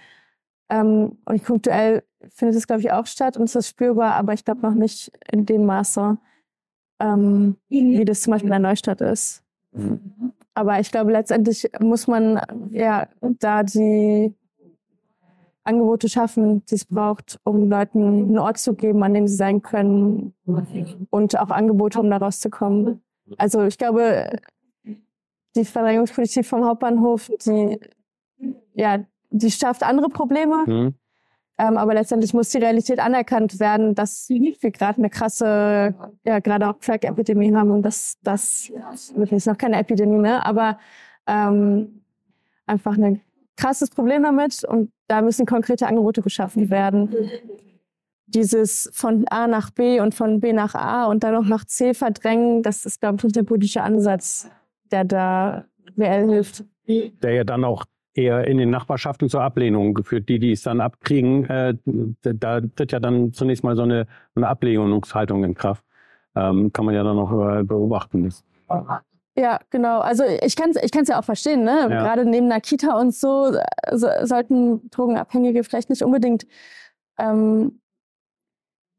Ähm, 0.70 1.18
und 1.24 1.44
punktuell 1.44 2.02
findet 2.30 2.56
es, 2.56 2.66
glaube 2.66 2.80
ich, 2.82 2.92
auch 2.92 3.06
statt 3.06 3.36
und 3.36 3.44
es 3.44 3.54
ist 3.54 3.68
spürbar, 3.68 4.14
aber 4.14 4.32
ich 4.34 4.44
glaube 4.44 4.62
noch 4.62 4.74
nicht 4.74 5.12
in 5.30 5.46
dem 5.46 5.66
Maße, 5.66 6.18
ähm, 7.00 7.56
wie 7.68 8.04
das 8.04 8.22
zum 8.22 8.32
Beispiel 8.32 8.48
in 8.48 8.52
der 8.52 8.70
Neustadt 8.70 9.00
ist. 9.00 9.42
Mhm. 9.72 10.32
Aber 10.54 10.80
ich 10.80 10.90
glaube, 10.90 11.12
letztendlich 11.12 11.70
muss 11.80 12.08
man 12.08 12.40
ja 12.70 13.08
da 13.20 13.62
die 13.62 14.34
Angebote 15.68 16.08
schaffen, 16.08 16.64
die 16.66 16.74
es 16.74 16.84
braucht, 16.84 17.38
um 17.44 17.68
Leuten 17.68 18.02
einen 18.02 18.38
Ort 18.38 18.58
zu 18.58 18.74
geben, 18.74 19.02
an 19.02 19.14
dem 19.14 19.28
sie 19.28 19.36
sein 19.36 19.62
können 19.62 20.34
und 21.10 21.38
auch 21.38 21.50
Angebote, 21.50 22.00
um 22.00 22.10
da 22.10 22.16
rauszukommen. 22.16 23.02
Also 23.36 23.64
ich 23.64 23.76
glaube, 23.76 24.30
die 25.54 25.64
Verdrängungspolitik 25.64 26.46
vom 26.46 26.64
Hauptbahnhof, 26.64 27.30
die, 27.44 27.78
ja, 28.74 29.04
die 29.30 29.50
schafft 29.50 29.82
andere 29.82 30.08
Probleme. 30.08 30.64
Mhm. 30.66 30.94
Ähm, 31.60 31.76
aber 31.76 31.92
letztendlich 31.92 32.32
muss 32.32 32.50
die 32.50 32.58
Realität 32.58 33.00
anerkannt 33.00 33.58
werden, 33.58 33.96
dass 33.96 34.28
wir 34.28 34.70
gerade 34.70 34.98
eine 34.98 35.10
krasse, 35.10 35.94
ja, 36.24 36.38
gerade 36.38 36.68
auch 36.68 36.78
Crack-Epidemie 36.78 37.52
haben 37.52 37.72
und 37.72 37.82
das, 37.82 38.16
das 38.22 38.70
wird 39.16 39.32
jetzt 39.32 39.48
noch 39.48 39.58
keine 39.58 39.76
Epidemie, 39.76 40.18
ne? 40.18 40.46
aber 40.46 40.78
ähm, 41.26 42.04
einfach 42.64 42.96
ein 42.96 43.20
krasses 43.56 43.90
Problem 43.90 44.22
damit 44.22 44.62
und 44.62 44.92
da 45.08 45.22
müssen 45.22 45.46
konkrete 45.46 45.86
Angebote 45.86 46.22
geschaffen 46.22 46.70
werden. 46.70 47.14
Dieses 48.26 48.90
von 48.92 49.26
A 49.28 49.46
nach 49.46 49.70
B 49.70 50.00
und 50.00 50.14
von 50.14 50.40
B 50.40 50.52
nach 50.52 50.74
A 50.74 51.06
und 51.06 51.24
dann 51.24 51.34
noch 51.34 51.46
nach 51.46 51.64
C 51.64 51.94
verdrängen, 51.94 52.62
das 52.62 52.84
ist, 52.84 53.00
glaube 53.00 53.16
ich, 53.16 53.24
nicht 53.24 53.36
der 53.36 53.42
politische 53.42 53.82
Ansatz, 53.82 54.50
der 54.92 55.04
da 55.04 55.64
reell 55.96 56.28
hilft. 56.28 56.64
Der 56.86 57.32
ja 57.32 57.44
dann 57.44 57.64
auch 57.64 57.84
eher 58.14 58.46
in 58.46 58.58
den 58.58 58.70
Nachbarschaften 58.70 59.28
zur 59.28 59.42
Ablehnung 59.42 59.94
geführt. 59.94 60.28
Die, 60.28 60.38
die 60.38 60.52
es 60.52 60.62
dann 60.62 60.80
abkriegen, 60.80 61.48
äh, 61.48 61.74
da 62.22 62.60
tritt 62.60 62.92
ja 62.92 63.00
dann 63.00 63.32
zunächst 63.32 63.64
mal 63.64 63.76
so 63.76 63.82
eine, 63.82 64.06
eine 64.34 64.48
Ablehnungshaltung 64.48 65.44
in 65.44 65.54
Kraft. 65.54 65.84
Ähm, 66.34 66.72
kann 66.72 66.84
man 66.84 66.94
ja 66.94 67.02
dann 67.02 67.16
noch 67.16 67.32
äh, 67.32 67.62
beobachten. 67.62 68.30
Ja, 69.38 69.60
genau. 69.70 70.00
Also 70.00 70.24
ich 70.24 70.56
kann 70.56 70.70
es 70.70 70.82
ich 70.82 70.90
kann's 70.90 71.08
ja 71.08 71.20
auch 71.20 71.24
verstehen. 71.24 71.62
Ne? 71.62 71.82
Ja. 71.82 71.86
Gerade 71.88 72.24
neben 72.24 72.46
einer 72.46 72.60
Kita 72.60 72.98
und 72.98 73.14
so, 73.14 73.56
so 73.92 74.08
sollten 74.24 74.90
Drogenabhängige 74.90 75.62
vielleicht 75.62 75.90
nicht 75.90 76.02
unbedingt 76.02 76.44
ähm, 77.18 77.80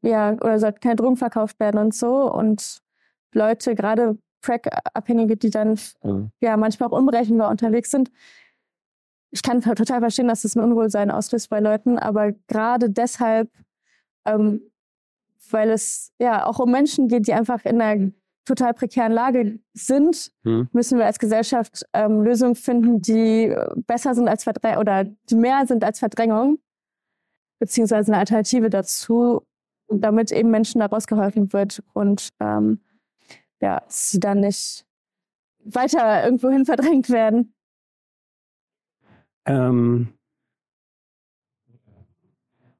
ja 0.00 0.32
oder 0.32 0.58
sollten 0.58 0.80
keine 0.80 0.96
Drogen 0.96 1.18
verkauft 1.18 1.60
werden 1.60 1.78
und 1.78 1.94
so. 1.94 2.32
Und 2.32 2.80
Leute, 3.34 3.74
gerade 3.74 4.16
Crack-Abhängige, 4.40 5.36
die 5.36 5.50
dann 5.50 5.78
mhm. 6.02 6.30
ja 6.40 6.56
manchmal 6.56 6.88
auch 6.88 6.96
unberechenbar 6.96 7.50
unterwegs 7.50 7.90
sind, 7.90 8.10
ich 9.30 9.42
kann 9.42 9.60
total 9.60 10.00
verstehen, 10.00 10.28
dass 10.28 10.42
das 10.42 10.56
ein 10.56 10.64
Unwohlsein 10.64 11.10
auslöst 11.10 11.50
bei 11.50 11.60
Leuten, 11.60 11.98
aber 11.98 12.32
gerade 12.48 12.88
deshalb, 12.88 13.50
ähm, 14.24 14.62
weil 15.50 15.70
es 15.70 16.12
ja 16.18 16.46
auch 16.46 16.58
um 16.58 16.70
Menschen 16.70 17.08
geht, 17.08 17.26
die 17.26 17.34
einfach 17.34 17.64
in 17.66 17.80
einer 17.80 18.10
total 18.50 18.74
prekären 18.74 19.12
Lage 19.12 19.60
sind, 19.72 20.32
hm. 20.44 20.68
müssen 20.72 20.98
wir 20.98 21.06
als 21.06 21.18
Gesellschaft 21.18 21.84
ähm, 21.92 22.22
Lösungen 22.22 22.54
finden, 22.54 23.00
die 23.00 23.54
besser 23.86 24.14
sind 24.14 24.28
als 24.28 24.44
Verdrängung 24.44 24.80
oder 24.80 25.04
die 25.04 25.34
mehr 25.34 25.66
sind 25.66 25.84
als 25.84 25.98
Verdrängung, 25.98 26.58
beziehungsweise 27.60 28.12
eine 28.12 28.18
Alternative 28.18 28.68
dazu, 28.70 29.46
damit 29.88 30.32
eben 30.32 30.50
Menschen 30.50 30.80
daraus 30.80 31.06
geholfen 31.06 31.52
wird 31.52 31.82
und 31.92 32.30
ähm, 32.40 32.80
ja, 33.60 33.82
sie 33.88 34.20
dann 34.20 34.40
nicht 34.40 34.86
weiter 35.64 36.24
irgendwohin 36.24 36.64
verdrängt 36.64 37.10
werden. 37.10 37.54
Ähm, 39.46 40.14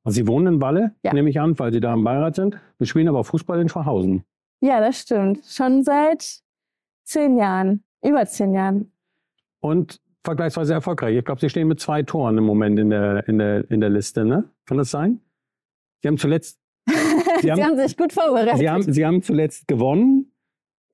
Sie 0.06 0.26
wohnen 0.26 0.54
in 0.54 0.60
Walle, 0.60 0.94
ja. 1.04 1.12
nehme 1.12 1.30
ich 1.30 1.38
an, 1.40 1.58
weil 1.58 1.72
Sie 1.72 1.80
da 1.80 1.92
im 1.92 2.04
Beirat 2.04 2.34
sind. 2.34 2.58
Wir 2.78 2.86
spielen 2.86 3.08
aber 3.08 3.22
Fußball 3.22 3.60
in 3.60 3.68
Schwachhausen. 3.68 4.24
Ja, 4.60 4.80
das 4.80 5.00
stimmt. 5.00 5.44
Schon 5.46 5.82
seit 5.82 6.40
zehn 7.04 7.36
Jahren, 7.36 7.82
über 8.02 8.24
zehn 8.26 8.54
Jahren. 8.54 8.92
Und 9.60 10.00
vergleichsweise 10.24 10.74
erfolgreich. 10.74 11.16
Ich 11.16 11.24
glaube, 11.24 11.40
Sie 11.40 11.48
stehen 11.48 11.68
mit 11.68 11.80
zwei 11.80 12.02
Toren 12.02 12.38
im 12.38 12.44
Moment 12.44 12.78
in 12.78 12.90
der, 12.90 13.26
in 13.26 13.38
der, 13.38 13.70
in 13.70 13.80
der 13.80 13.90
Liste, 13.90 14.24
ne? 14.24 14.50
Kann 14.66 14.78
das 14.78 14.90
sein? 14.90 15.20
Sie 16.02 16.08
haben 16.08 16.18
zuletzt. 16.18 16.58
Sie 17.40 17.50
haben, 17.50 17.56
Sie 17.56 17.64
haben 17.64 17.76
sich 17.76 17.96
gut 17.96 18.12
vorbereitet. 18.12 18.58
Sie 18.58 18.68
haben, 18.68 18.82
Sie 18.82 19.06
haben 19.06 19.22
zuletzt 19.22 19.66
gewonnen 19.68 20.32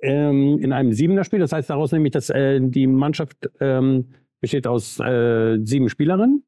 ähm, 0.01 0.59
in 0.61 0.73
einem 0.73 0.93
Siebener-Spiel. 0.93 1.39
Das 1.39 1.53
heißt 1.53 1.71
daraus 1.71 1.93
nämlich, 1.93 2.13
dass 2.13 2.31
äh, 2.31 2.61
die 2.61 2.87
Mannschaft 2.87 3.51
ähm, 3.61 4.13
besteht 4.41 4.67
aus 4.67 5.01
äh, 5.01 5.59
sieben 5.65 5.89
Spielerinnen. 5.89 6.45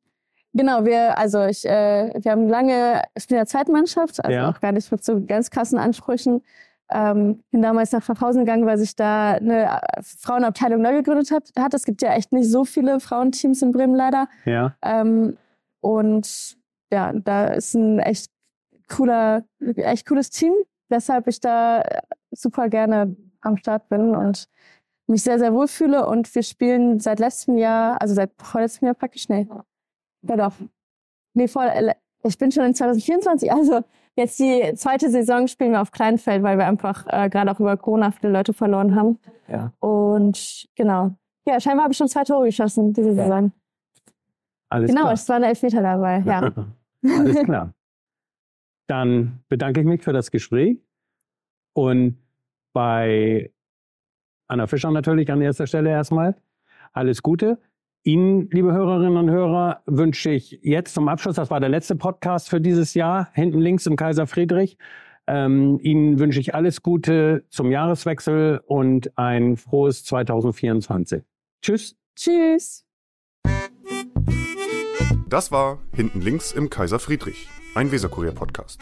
Genau, 0.54 0.85
wir, 0.85 1.18
also 1.18 1.44
ich, 1.44 1.64
äh, 1.64 2.12
wir 2.14 2.33
haben 2.33 2.48
lange, 2.48 3.02
ich 3.14 3.26
bin 3.26 3.37
in 3.37 3.40
der 3.40 3.46
Zweitmannschaft, 3.46 4.24
also 4.24 4.35
ja. 4.35 4.50
auch 4.50 4.61
gar 4.61 4.72
nicht 4.72 4.90
mit 4.90 5.04
so 5.04 5.24
ganz 5.24 5.50
krassen 5.50 5.78
Ansprüchen. 5.78 6.42
Ähm, 6.90 7.42
bin 7.51 7.62
damals 7.62 7.92
nach 7.92 8.03
Pfaffhausen 8.03 8.44
gegangen, 8.44 8.66
weil 8.66 8.79
sich 8.79 8.96
da 8.96 9.33
eine 9.33 9.64
äh, 9.64 10.03
Frauenabteilung 10.03 10.81
neu 10.81 10.94
gegründet 10.94 11.31
hat. 11.31 11.51
hat. 11.59 11.74
Es 11.74 11.85
gibt 11.85 12.01
ja 12.03 12.14
echt 12.14 12.33
nicht 12.33 12.51
so 12.51 12.64
viele 12.64 13.01
Frauenteams 13.01 13.62
in 13.62 13.72
Bremen 13.72 13.94
leider. 13.94 14.29
Ja. 14.44 14.74
Ähm, 14.83 15.37
und 15.81 16.57
ja, 16.90 17.12
da 17.12 17.48
ist 17.48 17.74
ein 17.74 17.98
echt 17.98 18.31
cooler, 18.88 19.44
echt 19.61 20.07
cooles 20.07 20.31
Team, 20.31 20.55
weshalb 20.88 21.29
ich 21.29 21.40
da 21.40 21.83
super 22.31 22.68
gerne 22.68 23.16
am 23.42 23.57
Start 23.59 23.88
bin 23.88 24.14
und 24.14 24.48
mich 25.07 25.22
sehr, 25.22 25.38
sehr 25.38 25.53
wohlfühle. 25.53 26.07
Und 26.07 26.35
wir 26.35 26.42
spielen 26.42 27.01
seit 27.01 27.18
letztem 27.18 27.59
Jahr, 27.59 28.01
also 28.01 28.14
seit 28.14 28.31
vorletztem 28.38 28.87
Jahr 28.87 28.94
praktisch, 28.94 29.29
nee, 29.29 29.46
ja 30.22 30.37
doch. 30.37 30.55
Nee, 31.35 31.48
vor, 31.48 31.70
ich 32.24 32.38
bin 32.38 32.51
schon 32.51 32.64
in 32.64 32.74
2024, 32.74 33.53
also 33.53 33.83
jetzt 34.18 34.38
die 34.38 34.74
zweite 34.74 35.11
Saison 35.11 35.46
spielen 35.46 35.72
wir 35.72 35.81
auf 35.81 35.90
Kleinfeld, 35.90 36.42
weil 36.42 36.59
wir 36.59 36.66
einfach 36.66 37.07
äh, 37.09 37.31
gerade 37.31 37.50
auch 37.50 37.61
über 37.61 37.76
Corona 37.76 38.11
viele 38.11 38.33
Leute 38.33 38.52
verloren 38.52 38.94
haben. 38.94 39.18
Ja. 39.48 39.72
Und 39.81 40.66
genau. 40.74 41.16
Ja, 41.46 41.61
scheinbar 41.61 41.85
habe 41.85 41.92
ich 41.92 41.98
schon 41.98 42.09
zwei 42.09 42.24
Tore 42.24 42.46
geschossen 42.46 42.92
diese 42.92 43.14
Saison. 43.14 43.52
Alles 44.68 44.90
genau, 44.90 45.02
klar. 45.02 45.12
es 45.14 45.28
waren 45.28 45.42
Elfmeter 45.42 45.83
dabei, 45.83 46.22
ja. 46.26 46.52
Alles 47.18 47.44
klar. 47.44 47.72
Dann 48.88 49.40
bedanke 49.48 49.81
ich 49.81 49.87
mich 49.87 50.02
für 50.02 50.12
das 50.12 50.31
Gespräch 50.31 50.78
und 51.74 52.18
bei 52.72 53.52
Anna 54.48 54.66
Fischer 54.66 54.90
natürlich 54.90 55.31
an 55.31 55.40
erster 55.40 55.66
Stelle 55.66 55.90
erstmal. 55.90 56.35
Alles 56.92 57.22
Gute. 57.22 57.59
Ihnen, 58.05 58.49
liebe 58.51 58.73
Hörerinnen 58.73 59.17
und 59.17 59.31
Hörer, 59.31 59.83
wünsche 59.87 60.31
ich 60.31 60.59
jetzt 60.63 60.95
zum 60.95 61.09
Abschluss, 61.09 61.37
das 61.37 61.51
war 61.51 61.61
der 61.61 61.69
letzte 61.69 61.97
Podcast 61.97 62.49
für 62.49 62.61
dieses 62.61 62.95
Jahr, 62.95 63.29
hinten 63.35 63.61
links 63.61 63.87
im 63.87 63.97
Kaiser 63.97 64.27
Friedrich. 64.27 64.79
Ähm, 65.27 65.79
Ihnen 65.83 66.19
wünsche 66.19 66.41
ich 66.41 66.55
alles 66.55 66.83
Gute 66.83 67.45
zum 67.51 67.71
Jahreswechsel 67.71 68.63
und 68.67 69.17
ein 69.19 69.57
frohes 69.57 70.05
2024. 70.05 71.23
Tschüss. 71.61 71.97
Tschüss. 72.17 72.87
Das 75.29 75.53
war 75.53 75.79
hinten 75.95 76.23
links 76.23 76.53
im 76.53 76.71
Kaiser 76.71 76.99
Friedrich, 76.99 77.49
ein 77.75 77.93
Weserkurier-Podcast. 77.93 78.81